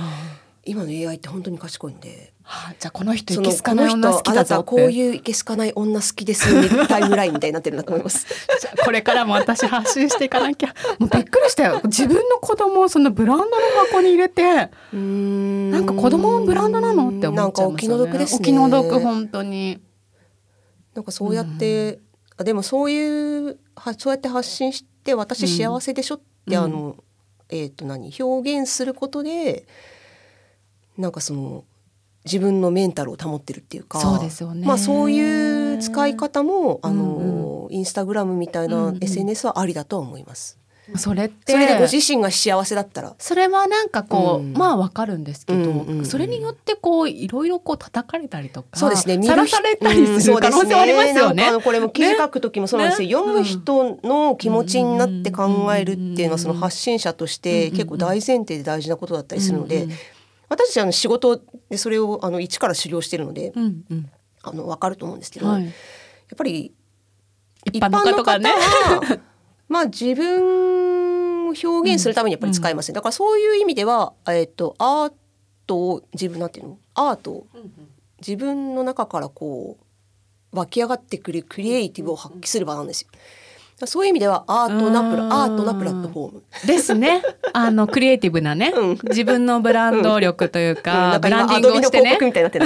[0.65, 2.33] 今の AI って本当に賢いんで。
[2.45, 8.27] はあ、じゃあこの人いけすかない女好きだぞこういういけすかない女好きですタイムラインみたいになってるんだと思います。
[8.59, 10.73] じゃあこれからも私発信していかなきゃ。
[10.99, 11.81] もうびっくりしたよ。
[11.85, 13.51] 自分の子供をそのブランドの
[13.91, 14.69] 箱に入れて。
[14.93, 15.71] うん。
[15.71, 17.73] なんか子供もブランドなのって思っちゃいますよね。
[17.75, 18.39] お気の毒ですね。
[18.41, 19.81] お気の毒本当に。
[20.95, 22.02] なんかそうやってあ
[22.37, 27.03] でもそういうはそうやって発信して私幸せでしょって、うん、あの
[27.49, 29.67] えっ、ー、と何表現することで
[30.97, 31.63] なんかその
[32.25, 34.65] 自分のメンタルを保ってるっていうかそうですよね。
[34.65, 40.57] まあそういう使い方もあの、うんうん、インスタグラムみたいな SNS はありだと思います。
[40.95, 41.53] それって。
[41.53, 43.15] それでご自身が幸せだったら。
[43.17, 49.21] それはなんかこう、うん、まあわかるんですけど、うんうんうん、それによってこういろいろこう叩かれたりとかそうですね。
[49.25, 51.51] さらされたりする可能性はありますよね。
[51.51, 59.97] ねこれも記事書く時もそうなんですよ、ね、読む人の気持ちになって考えるっていうのはその発信者として結構大前提で大事なことだったりするので、うんうん、
[60.49, 65.73] 私たちあの仕事でそれをあの一から修行してるので、うんうん、あの分かると思うんですけど、はい、やっ
[66.37, 66.73] ぱり
[67.65, 68.51] 一般の方とかね
[69.73, 75.13] まあは自分を表現するためにやっぱり使いますね、だからそういう意味では、えっと、アー
[75.67, 76.77] トを自分なんていうの？
[76.95, 77.31] アート。
[77.31, 77.47] を
[78.19, 79.77] 自分の中からこ
[80.51, 83.09] う湧き上がってくるクリエイティブを発揮する場なんですよ。
[83.85, 86.43] そういう意味ではアートなプラアートなプラットフォーム。
[86.65, 87.21] ですね。
[87.51, 92.17] あのクリエイティブなね、うん、自分のブランド力というか、うん、ブランディングをしてね。
[92.21, 92.65] みたいになってる。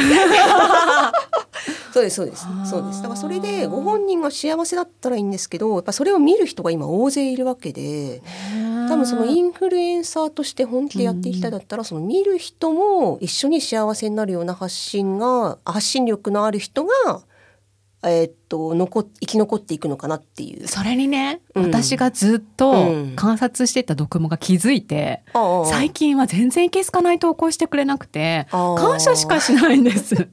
[1.97, 2.45] そうですそうです。
[2.69, 3.01] そうです。
[3.01, 8.21] だからそれでご本人が幸せだったらいいんですけど、やっぱそれを見る人が今大勢いるわけで、
[8.87, 17.23] 多分そのインフルエンサーとして本気でやっていきたいだったら、その見る人も一緒に幸せになるような発信が発信力のある人が
[18.03, 20.67] えー、っと残生き残っていくのかなっていう。
[20.67, 30.15] それにね、うん、私がずっと観察してた読モが気づいて、うん、最近は全然いけすかない投稿してくれなくて感謝しかしないんです。
[30.15, 30.27] で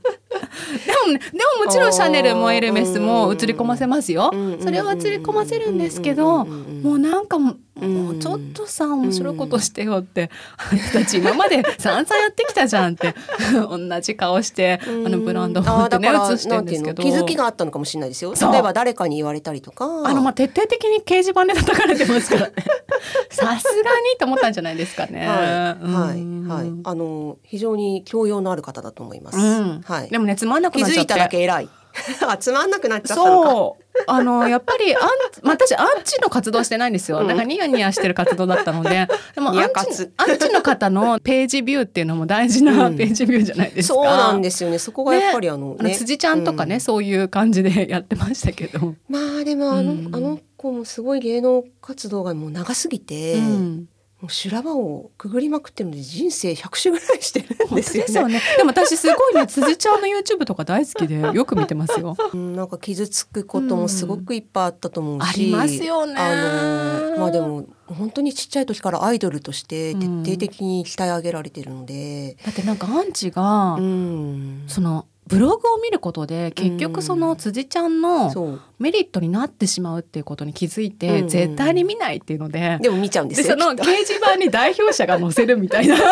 [1.07, 4.31] も、ね、でももちろんシャネルもエルメスも映り込ませますよ、
[4.61, 7.39] それは映り込ませるんですけど、もうなんか
[7.77, 13.15] ももうちょっとさ面白いことしてよって、あんたち今まで散々やってきたじゃんって
[13.53, 17.03] 同じ顔してあのブランドをってね映してるんですけど。
[17.03, 18.35] 気づきがあったのかもしれないですよ。
[18.35, 19.85] 例えば誰かに言われたりとか。
[19.85, 22.55] あのまあ徹底的に掲示板で叩かれてますからね。
[23.31, 25.27] さすがにと思ったんじゃないですかね。
[25.27, 25.39] はい、
[25.85, 26.73] はいはい。
[26.85, 30.11] あの非常に教養のある方だと思います、はい。
[30.11, 30.95] でもねつまんなくなっちゃって。
[30.95, 31.69] 気づいただけ偉い
[32.41, 33.85] つまんなくなっちゃったそう。
[34.09, 35.03] あのやっぱりあん、
[35.45, 37.23] 私アンチの活動してないんですよ。
[37.23, 39.55] なんかニヤニヤしてる活動だったので、でもアン
[39.93, 43.95] チアンチの方のページビューっていうのも大事なページビューじゃないですか。
[43.95, 44.79] そうなんですよね。
[44.81, 45.91] そこがやっぱりあの、ね。
[45.91, 48.95] ね、辻ちゃんとかね、うん、そういう感じでやってましたけど。
[49.09, 53.89] まあでもあの、うん、あの子もすごい芸能活動がもう長すぎて、うん、
[54.25, 58.15] もう修羅場をくぐりまくってるので人生100種ぐらいしてるんですよね。
[58.15, 62.17] よねでも私すごいね辻ちゃんの YouTube とか大好きでよく見てますよ。
[62.33, 66.15] うん、なんか傷つくこともすごくいっぱいあったと思うし、ありますよね。
[66.17, 85.97] あのまあでも本当にちっちゃい時からアイドルとして徹底的に鍛え上げられてるので、うん、だってなんかアンチが、うん、そのブログを見ることで結局その辻ちゃんのメリットになってしまうっていうことに気づいて絶対に見ないっていうので、でも見ちゃうんですよその掲示板に代表者が載せるみたいな。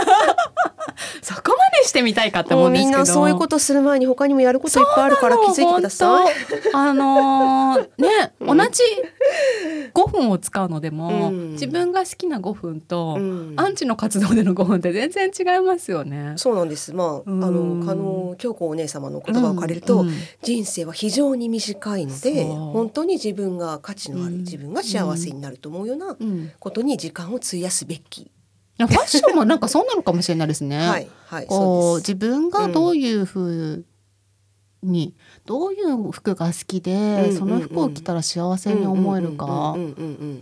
[1.23, 2.89] そこまでしてみたいかって思うんですけど。
[2.91, 6.35] みんなそういうことする前に他にもやることいっぱいあるから気づいてください。
[6.73, 8.83] あのー、ね、 同じ
[9.95, 16.35] 5分を使うのでも、うん、自分が好きな5分と、うん、アンチの活動での5分って全然違いますよね。
[16.37, 16.93] そうなんです。
[16.93, 20.05] まあ、うん、あの加納京子お姉様の言葉を借りると、
[20.43, 26.17] 人生は非常に短いので、本当に自分が価値のある、自分が幸せになると思うような
[26.59, 28.31] ことに時間を費やすべき。
[28.79, 30.79] ファッションもなんかそうなのかもしれないですね。
[30.89, 33.85] はい、はい、こう自分がどういうふう
[34.83, 35.15] に
[35.45, 39.77] どういう服が好きで、その服を着たら幸せに思えるか。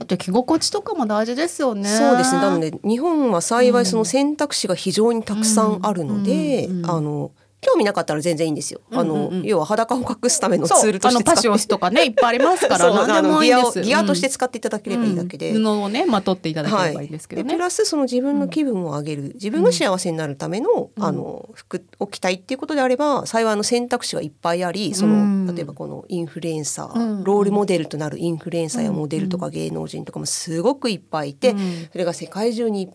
[0.01, 1.89] あと着心地とかも大事ですよね。
[1.89, 2.41] そうですね。
[2.43, 7.31] なので日本は幸いその選択肢が非常にたくさんあるので、あの
[7.61, 8.81] 興味なかったら全然いいんですよ。
[8.91, 13.83] あの、要は裸を隠すためのツールとしてパシオスとかねいっぱいありますから何でもいいです。
[13.83, 17.07] ギアとして使っていただければいいだけで、布をねまとっていただければい。
[17.07, 17.53] いですけどね。
[17.53, 31.55] プラスその自分の気分を上げる、自分が幸せになるための、あの服を着たいっていうことであれば幸いの選択肢がいっぱいありその、例えばこのインフルエンサー、ロールモデルとなるインフルエンサーやモデルとか芸能人とかもすごくいっぱいいて、
[31.93, 32.91] それが世界中に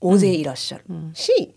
[0.00, 0.84] 大勢いらっしゃる
[1.14, 1.54] し。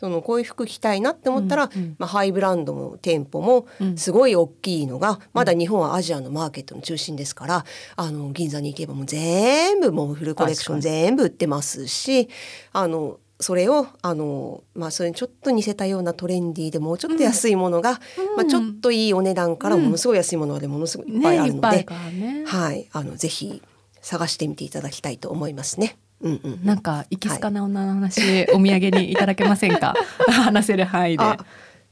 [0.00, 7.64] そのこういう服着たいなって思ったら、うんうん、まあ、ハイブランドも店舗もすごい大きいのが、うん、まだ日本はアジアのマーケットの中心ですから
[7.96, 12.30] あの銀座に行けばもう全部もうフルコレクション全部売ってますし
[12.72, 23.62] あのそれをあの、まあ、それにちょっと似せたようなトレンディーでもうちょっと安いものが、うん、まあ、ちょっといいお値段からものすごい安いものまでものすごいいっぱいあるので、ねね、はい、あのぜひ
[24.00, 25.98] 探してみていただきたいと思いますね。
[26.20, 29.94] うんうん、なんかいきすかな女の話、はい、お土産にいただけませんか？
[30.28, 31.24] 話せる範囲で。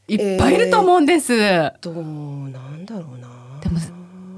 [0.09, 1.95] いっぱいいると思うんです、えー、どう
[2.49, 3.29] なんだろうな。
[3.61, 3.79] でも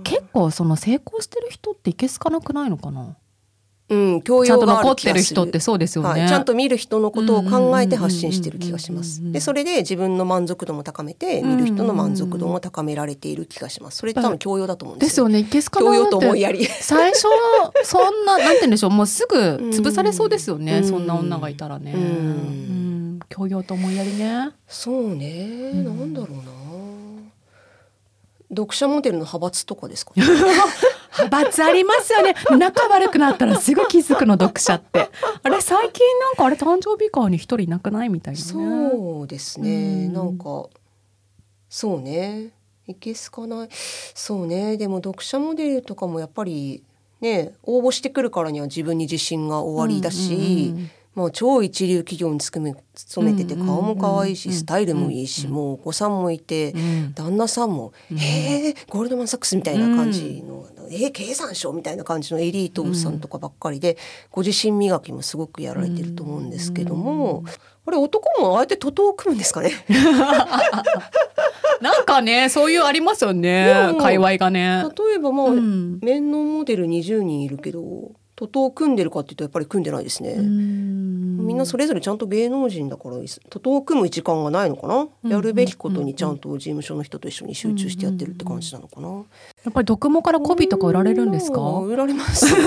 [0.02, 3.16] 結構その成功してる人っていけすかなくないのかな？
[3.90, 9.32] うん、教養が残ってる人ってそうですよね、はい、ちゃんと見る人のことを考えて発信してる気がします。
[9.32, 13.98] で、それで自分の満足度も高めて、見る人の満足度も高められている気がします。
[13.98, 15.38] それ多分教養だと思うんですよ、ね。
[15.38, 15.48] ですよね。
[15.48, 16.64] いけすか教養と思いやり。
[16.64, 17.22] 最初
[17.84, 18.90] そんななんて言うんでしょう。
[18.90, 20.82] もうすぐ潰されそうですよね。
[20.84, 21.92] そんな女がいたらね。
[21.92, 23.20] うん。
[23.28, 24.50] 教養と思いやりね。
[24.68, 25.72] そうね。
[25.74, 26.60] なんだろうな。
[28.50, 30.24] 読者モデルの派閥とかですか、ね、
[31.12, 32.34] 派閥ありますよね。
[32.58, 35.08] 仲悪くなったらすぐ気づくの読者って。
[35.42, 40.68] あれ最近なんかあれ誕生日会に一人いなくないみたいな、ね、そうですね、ん、なんか
[41.68, 42.50] そうね。
[42.86, 43.68] いけすかない。
[43.72, 44.76] そうね。
[44.76, 46.82] でも読者モデルとかもやっぱり
[47.20, 50.74] ね応募してくるからには自分に自信が終わりだし、
[51.14, 56.72] もう超一流企業に勤め勤めてて顔も可愛いしスタイルもいいしもうお子さんもいて
[57.14, 63.96] 旦那さんも「へえゴールドマン・サックス」みたいな感じの「えー、経産省」みたいな感じのエリートさんとかばっかりで
[64.30, 67.44] ご自身磨きもすごくやられてると思うんですけども
[67.84, 69.70] これ男もあえて徒党を組むんですかね？
[71.80, 73.94] なんかねそういうありますよね。
[73.98, 74.84] 界隈がね。
[75.08, 80.34] 例えばまあ、面のモデル20人いるけど徒党組んでるかっていうとやっぱり組んでないですね。
[80.38, 83.16] みんなそれぞれちゃんやっぱ芸能人だから
[83.50, 89.08] 徒党を組む時間がないのかな、やるべきことにちゃんと事務所の人と一緒に集中してやってるって感じなのかな？
[89.08, 89.14] や
[89.68, 91.60] っぱり読モからコピーとか売られるんですか？
[91.80, 92.60] 売られます、 ね。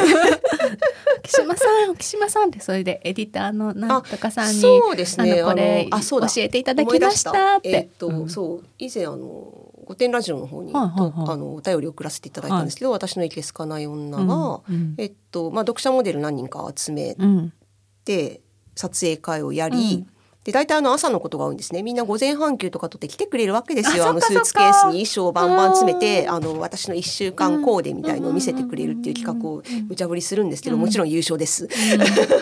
[1.24, 5.42] 木島さん、木島さんってそれでエディターのなんとかさんにそうですね。
[5.44, 7.58] これあそう教えていただきました？
[7.58, 7.70] って。
[7.70, 17.16] えっと、うん、そう以前あの御殿ラジオの方に、はいはいはい、あのお便り送らせていただいたんですけど、はい、私のいけすかない女が、うん、えっとまあ読者モデル何人か集め
[18.06, 18.42] て、
[18.76, 20.06] 撮影会をやり、
[20.44, 21.84] で大体あの朝のことが多いんですね。
[21.84, 24.10] みんな午前半休とか取って来てくれるわけですよ。
[24.10, 31.70] あのスーツケースに衣装をバンバン詰めてあの私の1週間コーデみたいのを見せてくれるっていう企画を無茶ぶりするんですけどもちろん優勝です。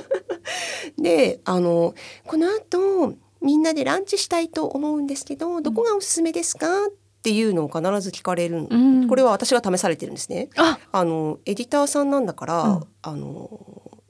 [0.98, 1.94] であの
[2.26, 6.68] この後みんなでランチしたいと思うんですけどどこがおすすめですか？
[6.86, 6.90] っ
[7.22, 10.50] ていうのを必ず聞かれる、うん、これは私が試されてるんですね。
[10.58, 11.04] あ。
[11.04, 14.02] のエディターさんなんだから、うん、あの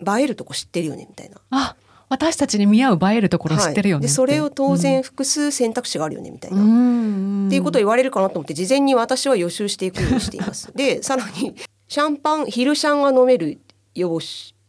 [0.00, 1.40] 映えるとこ知ってるよねみたいな。
[1.50, 1.76] あ
[2.10, 10.72] 私たちに見合う映えるところ知ってるよね、はい、でそれを当然複数選択肢があるよねみたいな、うん、っていうことを言われるかなと思って事前に私は予習していくようにしています。
[10.74, 11.54] でさらに
[11.86, 13.60] シャンパン昼シャンが飲める
[13.94, 14.18] 洋,、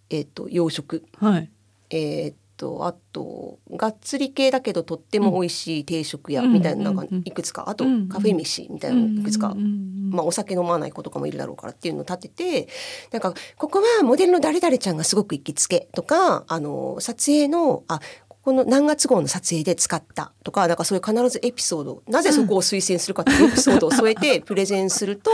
[0.10, 1.50] えーと、洋食、はい、
[1.92, 12.68] えー、とあとがっつり系だけどとっても美味しい定食屋みたいなのがいくつか、あとカフェ飯みたいなのいくつか、まあ、お酒飲まない子とかもいるだろうからっていうのを立てて
[13.12, 18.02] なんかここはモデルの誰々ちゃんがすごく行きつけとかあの撮影のあ
[18.42, 25.32] この何月号の撮影で使ったとかなんかそういう必ずエピソードなぜそこを推薦するかっていうエピソードを添えて プレゼンすると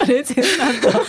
[0.00, 1.00] プレゼンなんだ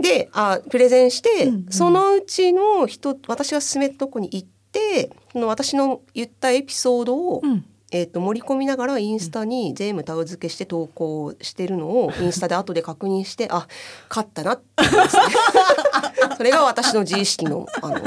[0.00, 13.66] であプレゼンして、うんうん、そのうちの人私が勧めたとこに行ってその私の言ったエピソードを、うん、えーと、盛り込みながらインスタに全部タグ付けして投稿してるのを インスタで後で確認してあ
[14.08, 14.84] 勝ったなって
[16.36, 18.00] それが私の自意識のあの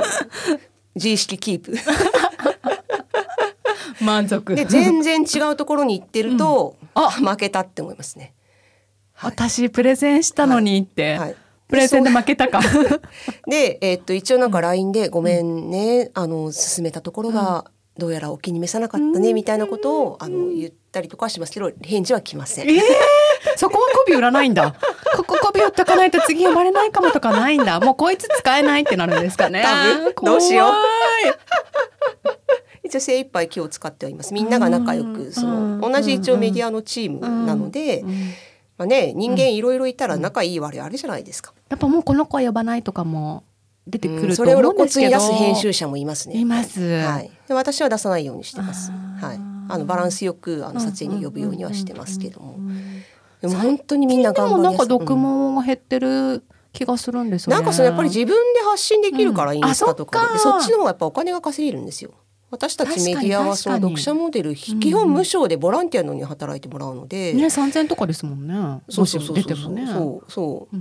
[0.95, 1.75] 自意識キープ。
[4.01, 4.53] 満足。
[4.55, 7.09] で全然違うところに行ってると、うん、あ。
[7.09, 8.33] 負けたって思いますね、
[9.13, 11.35] はい、私プレゼンしたのにって、はい、はい
[11.73, 12.61] プレゼンで負けたか。
[13.47, 17.65] で、えー、っと一応なんか LINE で「ごめんね、あの進めたところが
[17.97, 22.69] どうやらお気に召さなかったね」みたいなことをあの言ったりとかしますけど返事は来ません。
[22.69, 22.79] えー、
[23.55, 24.75] そこは媚び売らないんだ。
[25.17, 27.79] ここ媚び売っとかないと次呼ばれないかもとかないんだ。
[27.79, 29.65] もうこいつ使えないってなるんですかね。
[30.21, 30.73] どうしよう。
[32.83, 34.31] 一応精一杯気を使ってはいます。
[34.31, 38.05] みんなが仲良くその同じ一応メディアのチームなので。
[38.83, 41.53] まあね、人間いろいろいたら仲いい悪いあるじゃないですか。
[41.69, 43.43] やっぱもうこの子呼ばないとかも
[43.87, 46.37] 出てくると思うんですけど、それを露骨に出す編集者もいますね。
[46.37, 46.81] います。
[47.01, 47.31] はい。
[47.47, 48.91] で私は出さないようにしてます。
[48.91, 49.39] はい。
[49.69, 52.57] あのバランスよくあの撮影に呼ぶようにはしてますけども。
[53.41, 55.15] でも本当にみんな頑張りなんか読毛
[55.55, 57.55] が減ってる気がするんですよね。
[57.55, 62.11] なんかそのやっぱり自分で発信できるから、インスタとかで、そっちの方がやっぱお金が稼げるんですよ。
[62.53, 68.53] 私たちメディアはその読者モデル基本無償でボランティアのに働いてもらうので、ね三千とかですもんね。
[68.89, 70.77] そうそうそうそう、ね、そうそう。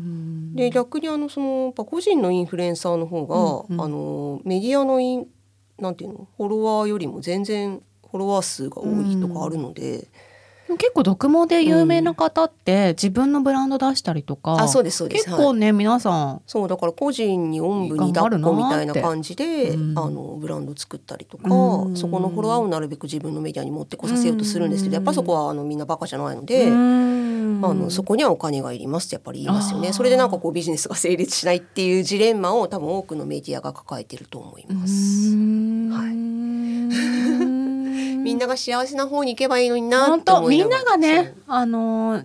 [0.54, 5.26] で逆にあのその個人のインフルエンサーの方が、うんうん、あのメディアのイン
[5.78, 6.28] なんていうの？
[6.36, 9.96] フォロワーよりも全然フォロワー数が多いとかあるので。
[9.96, 10.06] うん
[10.68, 15.24] 結構読モで有名な方って自分のブランド出したりとか、うん、あそうですそうです。
[15.26, 26.72] 結構ね、はい、皆さんそうだから個人におんぶに抱っこみたいな感じで、うん、あのブランド作ったりとか、うん、そこのフォロワーをなるべく自分のメディアに持ってこさせようとするんですけど、やっぱそこはあのみんなバカじゃないので、あ
[27.74, 29.92] のそこにはお金がいりますってやっぱり言いますよね。
[29.92, 35.34] それでなんかこうビジネスが成立しないっていうジレンマを多分多くのメディアが抱えてると思います。
[35.92, 36.41] はい
[38.22, 42.22] みんなが幸せな方に行けばいいのになと思いみんながねあの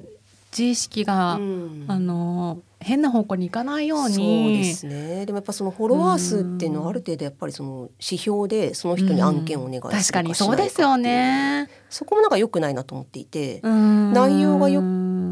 [0.51, 4.13] 自意識が、うん、あの変な方向に行かないように。
[4.15, 5.25] そうですね。
[5.25, 11.69] でもやっぱそのフォロワー数っていうのはある程度やっぱりその指標でその人に案件をお願いするか確かにそうですよね。
[11.89, 14.81] そこもなんか良くないなと思っていて内容がよ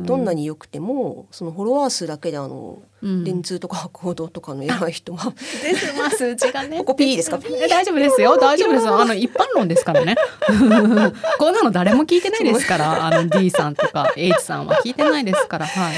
[0.05, 5.31] どんなに良くてもそのフォロワー数だけであの、うん、電通とか行動とかの偉い人は。
[5.31, 5.97] です。
[5.97, 6.77] まあ数値がね。
[6.83, 7.39] ここ P ですか？
[7.69, 8.37] 大丈夫ですよ。
[8.37, 10.15] 大丈夫ですあの一般論ですからね。
[11.39, 15.65] こんなの誰も聞いてないですからあの D さんとか H さんは聞いてないですから。
[15.65, 15.95] はい。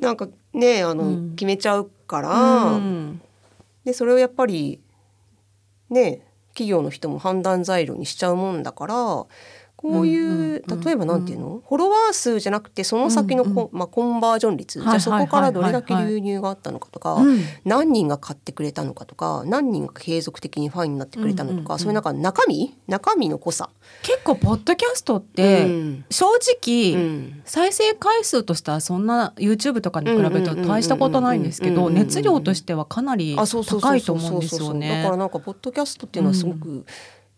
[0.00, 3.20] なんかねあの、うん、決めちゃうから、うん、
[3.84, 4.80] でそれをやっぱり
[5.90, 9.26] ね企業の人も判断材料にしちゃうもんだから
[9.80, 17.16] こういう、例えばなんていうの、フォロワー数じゃなくてその先のコ,、まあ、コンバージョン率、じゃあそこからどれだけ流入があったのかとか、
[17.64, 22.76] 何人が買ってくれたのかとか何人が継続的にファンになってくれたのとか、そういうなんか中身？
[22.88, 23.70] 中身の濃さ。
[24.02, 25.66] 結構ポッドキャストって、
[26.10, 26.26] 正
[26.60, 35.04] 直、再生回数としてはそんな YouTube とかに比べると大したことないんですけど熱量としてはかなり高いと思うんですよね。
[35.04, 36.84] だからなんかポッドキャストっていうのはすごく、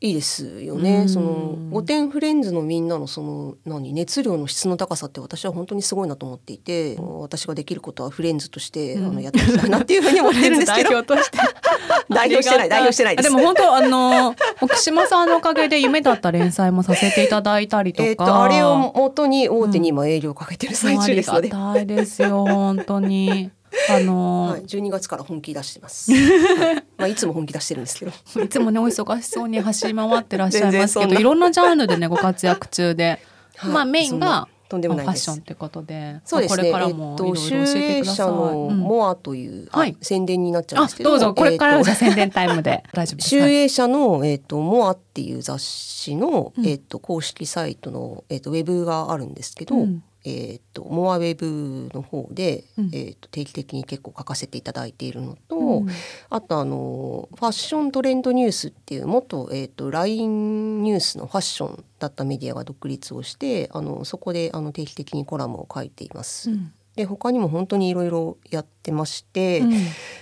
[0.03, 1.07] いいですよね。
[1.07, 10.91] その御殿フレンズのみんなのその何熱量の質の高さって私は本当にすごいなと思っていて、私ができることはフレンズとして、あのやっていきたいなっていうふうに思ってるんですけど。
[10.93, 11.39] 代表として
[12.11, 18.09] 代表してない代表してないでも本当あの奥島さんのおかげで夢だった連載もさせていただいたりとか。
[18.11, 21.49] えっとあれを元に大手に今営業をかけてる最中ですので。
[21.49, 23.53] うん、ありがたいですよ本当に。
[23.91, 26.13] あのー、はい、12月から本気出してます。
[26.15, 28.13] はい、まあいつも本気出してるんですけど。
[28.43, 33.21] いつもねお忙しそうに走り回ってらっしゃいますけど、いろんなジャンルでねご活躍中で、
[33.57, 36.57] はい、まあメインがとんでもないファッションってことで、そうですね。
[36.57, 37.47] これからもいろいろ教
[37.77, 38.27] えてください。
[38.29, 41.35] のモアという、はい、宣伝になっちゃうんですけど、どうぞ。
[41.35, 42.83] これからじゃ宣伝タイムで。
[42.95, 43.29] 大丈夫です。
[43.29, 49.77] 集英社のえっ、とモアっていう雑誌の、えっ、と公式サイトのえっ、とウェブがあるんですけど。
[49.77, 55.89] うんえーと、モアウェブの方で、うん、えーと、定期的に結構書かせていただいているのと、うん、
[56.31, 66.51] あとあのファッショントレンドニュースっていう元、えーと、LINE ニュースのファッションだったメディアが独立をしてあのそこであの定期的にコラムを書いています。
[66.51, 66.73] うん。
[66.95, 69.73] で他にも本当にいろいろやってまして、うん、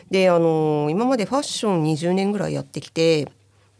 [0.09, 3.29] であの今までファッション20年ぐらいやってきて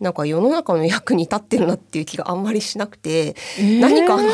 [0.01, 4.29] なんか世の中の役に立ってるなっていう気があんまりしなくて、えー、何かあの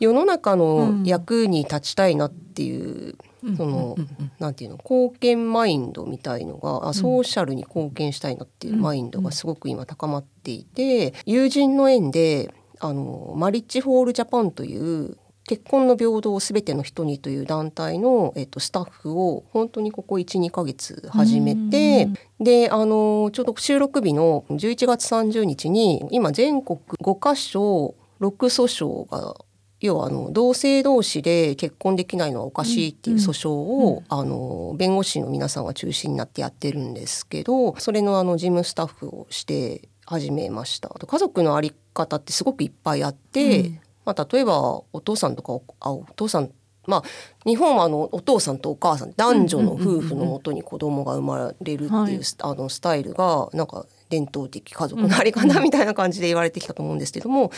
[0.00, 15.18] 世の中の役に立ちたいなっていう、うん、その、うん、なんていうの貢献マインドみたいのがあソーシャルに貢献したいなっていうマインドがすごく今高まっていて、友人の縁であのマリッジホールジャパンという
[15.50, 29.34] 結婚の平等をすべての人にという団体の、えっと、スタッフを本当にここ12ヶ月始めてであのちょうど収録日の11月30日に今全国5カ所6訴訟が
[29.80, 40.88] 要はあの同性同士で結婚できないのはおかしいっていう訴訟を、あの弁護士の皆さんが中心になってやってるんですけどそれのあの事務スタッフをして始めました。
[40.88, 46.50] 家族の在り方ってすごくいっぱいあって、うん、まあ、例えばお父さんとかあお父さん
[46.86, 47.02] まあ、
[47.46, 57.52] 日本はあのお父さんとお母さん男女の夫婦のもとに子供が生まれるっていう、あのスタイルがなんか伝統的家族の在り方みたいな感じで言われてきたと思うんですけども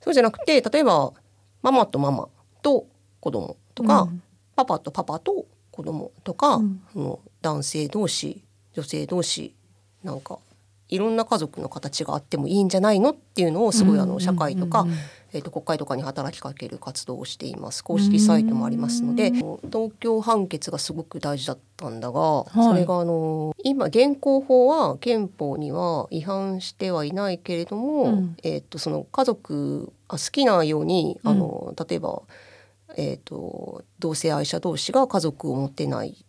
[0.00, 1.12] そうじゃなくて例えば
[1.64, 2.28] ママとママ
[2.60, 2.86] と
[3.20, 4.22] 子供とか、うん、
[4.54, 8.44] パパとパパと子供とか、うん、の男性同士
[8.74, 9.54] 女性同士
[10.02, 10.38] なんか
[10.88, 14.86] いろんな家族の形があってもいいんじゃないのっていうのをすごいあの社会とか、
[15.32, 17.82] えー、と国会とかに働きかける活動をしています。
[17.82, 32.22] 公式サイトもありますので東京判決がすごく大事だったんだが、はい、それがあの今現行法は憲法には違反してはいないけれども、うん、えー、とその家族好きなようにあの、例えば、
[32.96, 36.23] えーと同性愛者同士が家族を持てない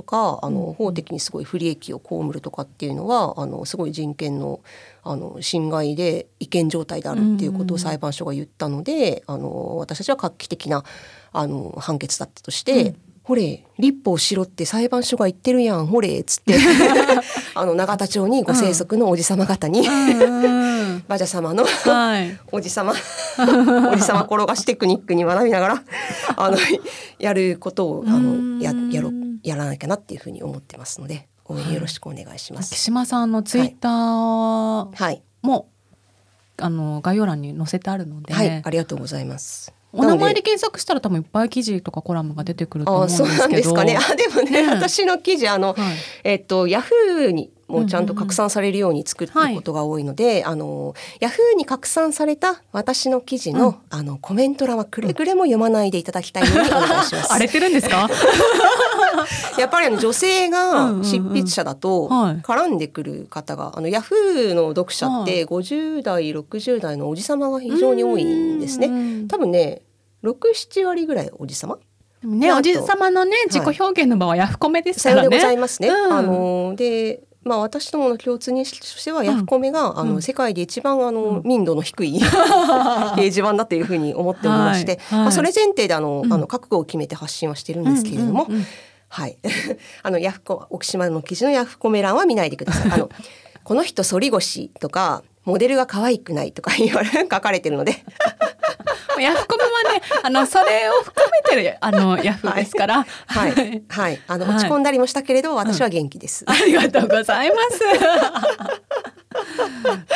[0.00, 4.60] とかあの法的にすごい不利益を被るとかっていうのはあのすごい人権の
[5.02, 10.84] あの侵害で違憲状態であるっていうことを裁判所が言ったので、あの私たちは画期的な
[11.32, 12.94] あの判決だったとして。
[13.30, 16.56] うんほれ立法しろって裁判所が言ってるやんほれっつって。
[17.54, 19.86] あの永田町にご生息のおじ様方に、
[21.06, 21.64] 馬車様の
[22.50, 22.92] おじ様。
[22.92, 25.82] おじ様転がしテクニックに学びながら
[26.36, 26.58] あの
[27.20, 29.12] やることをあのややろ
[29.44, 32.72] やらなきゃなっていうふうに思ってますので応援よろしくお願いします。
[32.72, 35.68] 木島さんのツイッターも、
[36.56, 39.72] あの概要欄に載せてあるので、はい、ありがとうございます。
[39.92, 43.34] お名前で検索したら多分いっぱい記事とかコラムが出てくると思うんですけど。
[43.34, 43.98] あそうなんですかね。
[43.98, 57.26] あでもね、ね私の記事あの、はい、えっとヤフーにもちゃんと拡散されるように作ることが多いので、あのヤフーに拡散された私の記事の、うん、あのコメント欄はくれぐれも読まないでいただきたいのでお願いします。
[57.32, 58.08] 荒れてるんですか？
[59.58, 69.26] やっぱりあの女性が執筆者だと絡んでくる方が、あのヤフーの読者って50代60代のおじ様が非常に多いんですね。
[69.28, 69.82] 多分ね
[70.24, 71.78] 67割ぐらいおじさま
[72.22, 75.20] ね、おじさまのね自己表現の場はヤフコメですからね。
[75.20, 75.88] さようでございますね。
[75.88, 88.46] うん、あのでまあ、私どもの共通認識としてはヤフコメが、うん、あの世界で一番あの、民度の低い 掲示板だというふうに思っておりまして、まあ、それ前提であの、あの覚悟を決めて発信はしてるんですけれども、
[89.08, 89.38] はい。
[90.02, 92.92] あのヤフコ奥島の記事のヤフコメ欄は見ないでください。
[92.92, 93.10] あの
[93.64, 98.04] この人反り腰とかモデルが可愛くないとか言われ 書かれてるので
[99.20, 107.80] ヤフコメはね、 あのそれを含めてるあのヤフですから、はい、はい、はい、あの落ち込んだりもしたけれど、私は元気です、うん、ありがとうございます。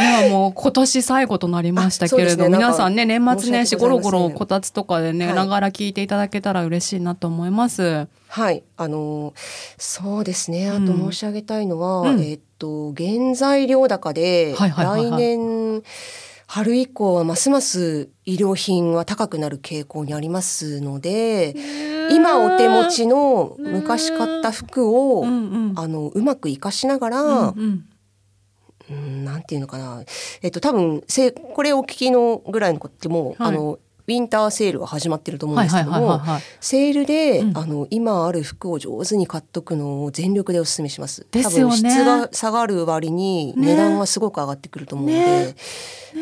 [0.01, 8.09] いやもう今年最後となりましたけれど、ね、皆さんね年末年始ゴロゴロこたつとかでね、はい、ながら聞いていただけたら嬉しいなと思います。
[8.29, 8.65] はい。
[8.77, 9.33] あの
[9.79, 10.69] そうですね。
[10.69, 15.83] あと申し上げたいのは、うん、えっと原材料高で、はいはいはいはい、来年
[16.55, 21.53] 春以降はますます医療品は高くなる傾向にありますので
[22.13, 27.89] 今お手持ちの昔買った服を、うあのうまく活かしながら、うん
[28.89, 30.05] うん、なんていうのかな。
[30.43, 36.21] えっと多分せこれお聞きのぐらいの子っても、はい、あのウィンターセールが始まってると思うんですけども、
[36.61, 41.27] セールで、うん、あの今ある服を上手に買っとくのを全力でお勧めします。
[41.31, 41.77] ですよね。
[41.77, 45.27] 質が下がる割に値段はすごく上がってくると思うので、ね。
[45.47, 45.55] ね、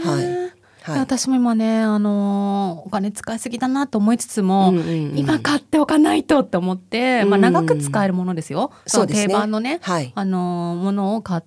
[0.05, 0.53] はい。
[0.83, 4.73] はい、私も今ね、あのー、お金使いすぎだなと思いつつも、
[5.15, 11.43] 今買っておかないとって思って、まあ、長く使えるものですよ、その定番のね、はい、あのー、ものを買っ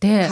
[0.00, 0.28] て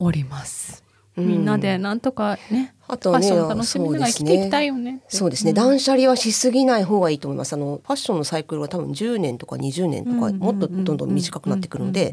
[0.00, 0.82] おります。
[1.16, 5.00] みんなでなんとかね、あとね、楽しみながら生きていきたいよね。
[5.08, 5.52] そうですね。
[5.52, 7.52] 断捨離はしすぎない方がいいと思います。
[7.52, 12.12] あのファッションのサイクルは多分10年とか20年とか、もっとどんどん短くなってくるので、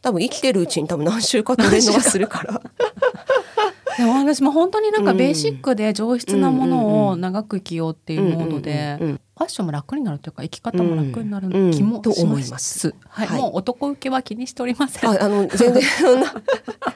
[0.00, 2.62] 多分生きてるうちに多分何週かトレンドがするから。
[3.98, 12.88] でも私も本当になんかベーシックで上質なものを長く生きようっていうモードでファッションも楽になるというか生き方も楽になる気もします。
[12.88, 15.10] うんうん、はい、はい、もう男受けは気にしておりません。
[15.10, 15.82] ああの全然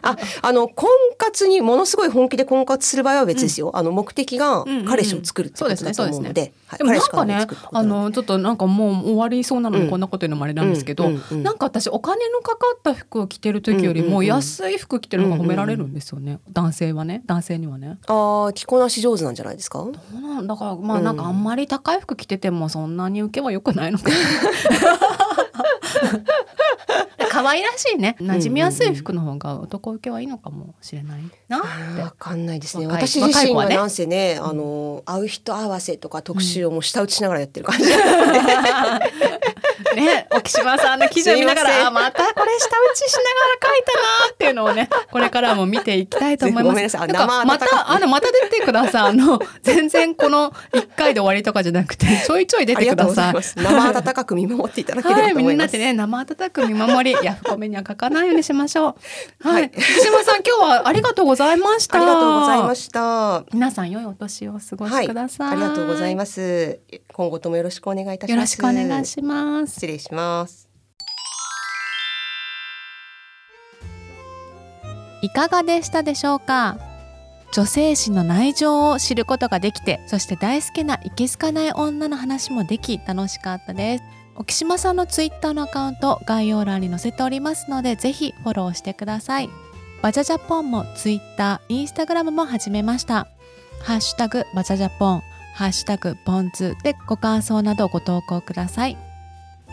[0.03, 0.89] ああの婚
[1.19, 3.71] 活にものすごい本気で婚活する場合は別ですよ。
[3.71, 6.53] うん、あの目的が彼氏を作るってことだと思うので。
[6.79, 16.39] でもなんかねあのちょっとなんかもう終わりそうなのにこんなこと言うのもあれなんですけど、なんか私お金のかかった服を着てる時よりも安い服着てるのが褒められるんですよね。
[16.53, 17.99] 男性はね男性にはね。
[18.07, 19.79] ああ着こなし上手なんじゃないですか？
[19.79, 24.11] どうなんだからまあなんかあんまり高い服着ててもそんなに受けは良くないのか
[27.31, 28.17] 可愛らしいね。
[28.21, 32.87] 馴染みやすい服の方が男受けはいいのかもしれないなわかんないですね。
[32.87, 37.97] 私自身はなんせね、ね、あの会う人合わせとか特集をもう舌打ちしながらやってる感じ、ね
[39.95, 43.29] ね、沖島さんの記事を見ながら、またこれ下打ちしなが
[43.61, 46.97] ら書いたなっていうのをね、これからも見ていきたいと思います。
[46.97, 49.11] また、あの、また出てください。
[49.11, 53.39] あの、全然この一回で終わりとかじゃなくて、ちょいちょい出てください。
[53.39, 55.21] い生温かく見守っていただければ。
[55.23, 58.95] はい、みんなでね、生温かく見守り、 ヤフコメには書かないようにしましょう。
[59.49, 59.65] はい。
[59.65, 61.99] 沖島さん、今日はありがとうございました。
[61.99, 63.45] ありがとうございました。
[63.53, 65.51] 皆さん、良いお年をお過ごしください。
[65.53, 66.81] ありがとうございます。
[67.13, 68.31] 今後ともよろしくお願いいたします。
[68.31, 69.73] よろしくお願いします。
[69.75, 70.67] 失礼します。
[75.23, 76.77] いかがでしたでしょうか？
[77.53, 84.05] 女性誌の内情を知ることができてそして大好きないけすかない女の話もでき楽しかったです
[84.39, 89.49] 沖島さんのツイッターのアカウント概要欄に載せておりますのでぜひフォローしてください。
[90.03, 93.29] バジャジャポンもツイッター、インスタグラムも始めました。
[93.83, 95.23] ハッシュタグバジャジャポン。
[95.55, 98.99] ハッシュタグポンズでご感想などご投稿ください。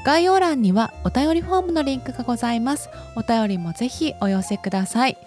[0.05, 2.89] 概要欄にはお便りフォームのリンクがございます。
[3.15, 5.17] お便りもぜひお寄せください。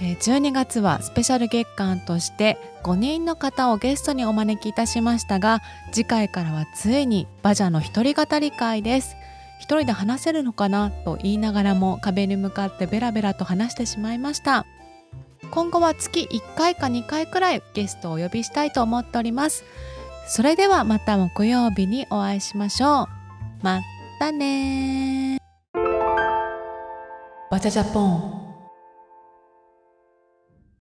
[0.00, 9.16] 12月はスペシャル月間として5人の方をゲストにお招きいたしましたが次回からはついにバジャの一人語り会です。
[9.58, 10.92] 一人で話せるのかな？
[11.04, 14.66] と言いながらも壁に向かってベラベラと話してしまいました。
[15.50, 19.64] 今後は月1回か2回くらいゲストをお呼びしたいと思っております。
[20.28, 23.06] それではまた木曜日にお会いしましょう。
[23.62, 23.80] ま
[24.20, 25.38] たね
[27.50, 28.47] バチャジャポン。